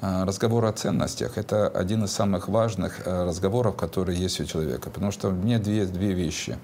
э, 0.00 0.24
разговор 0.24 0.64
о 0.64 0.72
ценностях– 0.72 1.32
это 1.38 1.68
один 1.68 2.04
из 2.04 2.10
самых 2.12 2.48
важных 2.48 3.06
э, 3.06 3.24
разговоров, 3.26 3.76
которые 3.76 4.18
есть 4.18 4.40
у 4.40 4.44
человека. 4.44 4.90
Потому 4.90 5.12
что 5.12 5.30
мне 5.30 5.58
две, 5.58 5.84
две 5.84 6.14
вещи. 6.14 6.58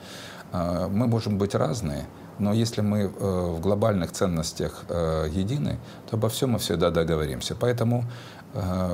Э, 0.57 0.89
мы 0.89 1.07
можем 1.07 1.39
быть 1.39 1.55
разные, 1.55 2.07
но 2.39 2.53
если 2.53 2.83
мы 2.83 2.99
э, 2.99 3.09
в 3.09 3.61
глобальных 3.61 4.13
ценностях 4.13 4.85
э, 4.89 5.29
едины, 5.31 5.79
то 6.11 6.17
обо 6.17 6.29
всем 6.29 6.51
мы 6.51 6.59
всегда 6.59 6.91
договоримся. 6.91 7.55
Поэтому 7.55 8.05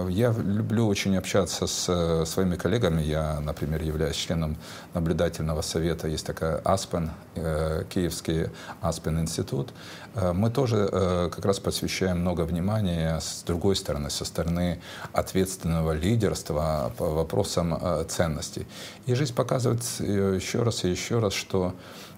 я 0.09 0.33
люблю 0.33 0.87
очень 0.89 1.17
общаться 1.17 1.67
с 1.67 1.87
э, 1.89 2.25
своими 2.27 2.57
коллегами. 2.57 3.03
Я, 3.03 3.41
например, 3.41 3.83
являюсь 3.83 4.17
членом 4.17 4.57
наблюдательного 4.95 5.63
совета. 5.63 6.09
Есть 6.09 6.27
такая 6.27 6.57
Аспен, 6.65 7.11
э, 7.35 7.85
Киевский 7.89 8.49
Аспен 8.81 9.21
институт. 9.21 9.73
Мы 10.35 10.51
тоже 10.51 10.89
как 11.35 11.43
раз 11.47 11.59
посвящаем 11.59 12.21
много 12.21 12.43
внимания 12.43 13.19
с 13.19 13.43
другой 13.45 13.77
стороны, 13.77 14.11
со 14.11 14.27
стороны 14.27 14.79
ответственного 15.15 15.93
лидерства 15.93 16.93
по 16.99 17.09
вопросам 17.09 17.81
ценностей. 18.09 18.67
И 19.07 19.15
жизнь 19.15 19.35
показывает 19.35 19.83
еще 19.99 20.65
раз 20.65 20.85
и 20.85 20.91
еще 20.91 21.19
раз, 21.19 21.33
что 21.33 21.75
Э, 21.75 22.12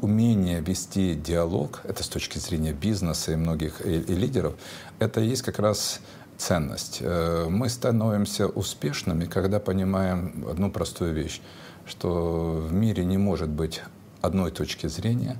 умение 0.00 0.60
вести 0.60 1.14
диалог, 1.14 1.80
это 1.84 2.02
с 2.04 2.08
точки 2.08 2.38
зрения 2.38 2.72
бизнеса 2.72 3.32
и 3.32 3.36
многих 3.36 3.84
и, 3.84 4.00
и 4.00 4.14
лидеров, 4.14 4.54
это 4.98 5.20
и 5.20 5.28
есть 5.28 5.42
как 5.42 5.58
раз 5.58 6.00
ценность. 6.36 6.98
Э, 7.00 7.46
мы 7.48 7.68
становимся 7.68 8.46
успешными, 8.46 9.24
когда 9.26 9.60
понимаем 9.60 10.46
одну 10.50 10.70
простую 10.70 11.14
вещь, 11.14 11.40
что 11.86 12.64
в 12.68 12.72
мире 12.72 13.04
не 13.04 13.18
может 13.18 13.48
быть 13.48 13.82
одной 14.20 14.50
точки 14.50 14.86
зрения, 14.86 15.36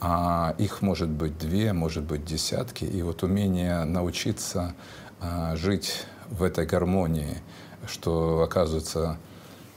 а 0.00 0.54
их 0.58 0.82
может 0.82 1.08
быть 1.08 1.38
две, 1.38 1.72
может 1.72 2.04
быть 2.04 2.24
десятки. 2.24 2.84
И 2.84 3.02
вот 3.02 3.22
умение 3.22 3.84
научиться 3.84 4.74
э, 5.20 5.56
жить 5.56 6.06
в 6.30 6.42
этой 6.42 6.66
гармонии, 6.66 7.38
что 7.86 8.42
оказывается 8.42 9.18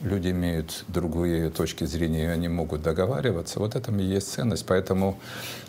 люди 0.00 0.28
имеют 0.30 0.84
другие 0.88 1.50
точки 1.50 1.84
зрения, 1.84 2.24
и 2.24 2.28
они 2.28 2.48
могут 2.48 2.82
договариваться. 2.82 3.58
Вот 3.58 3.76
этом 3.76 3.98
и 4.00 4.04
есть 4.04 4.32
ценность. 4.32 4.66
Поэтому 4.66 5.18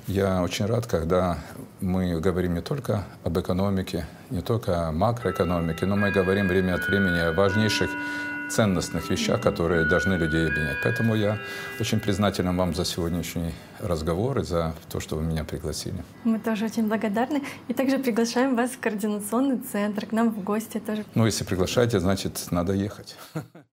я 0.07 0.41
очень 0.41 0.65
рад, 0.65 0.85
когда 0.85 1.39
мы 1.81 2.19
говорим 2.19 2.55
не 2.55 2.61
только 2.61 3.03
об 3.23 3.39
экономике, 3.39 4.05
не 4.29 4.41
только 4.41 4.87
о 4.87 4.91
макроэкономике, 4.91 5.85
но 5.85 5.95
мы 5.95 6.11
говорим 6.11 6.47
время 6.47 6.75
от 6.75 6.87
времени 6.87 7.19
о 7.19 7.33
важнейших 7.33 7.89
ценностных 8.49 9.09
вещах, 9.09 9.41
которые 9.41 9.85
должны 9.85 10.15
людей 10.15 10.47
объединять. 10.47 10.77
Поэтому 10.83 11.15
я 11.15 11.37
очень 11.79 11.99
признателен 11.99 12.57
вам 12.57 12.73
за 12.73 12.83
сегодняшний 12.83 13.53
разговор 13.79 14.39
и 14.39 14.43
за 14.43 14.73
то, 14.89 14.99
что 14.99 15.15
вы 15.17 15.23
меня 15.23 15.43
пригласили. 15.43 16.03
Мы 16.23 16.39
тоже 16.39 16.65
очень 16.65 16.87
благодарны. 16.87 17.43
И 17.67 17.73
также 17.73 17.99
приглашаем 17.99 18.55
вас 18.55 18.71
в 18.71 18.79
координационный 18.79 19.59
центр, 19.59 20.07
к 20.07 20.11
нам 20.11 20.31
в 20.31 20.43
гости 20.43 20.79
тоже. 20.79 21.05
Ну, 21.15 21.25
если 21.25 21.43
приглашаете, 21.43 21.99
значит, 21.99 22.47
надо 22.51 22.73
ехать. 22.73 23.15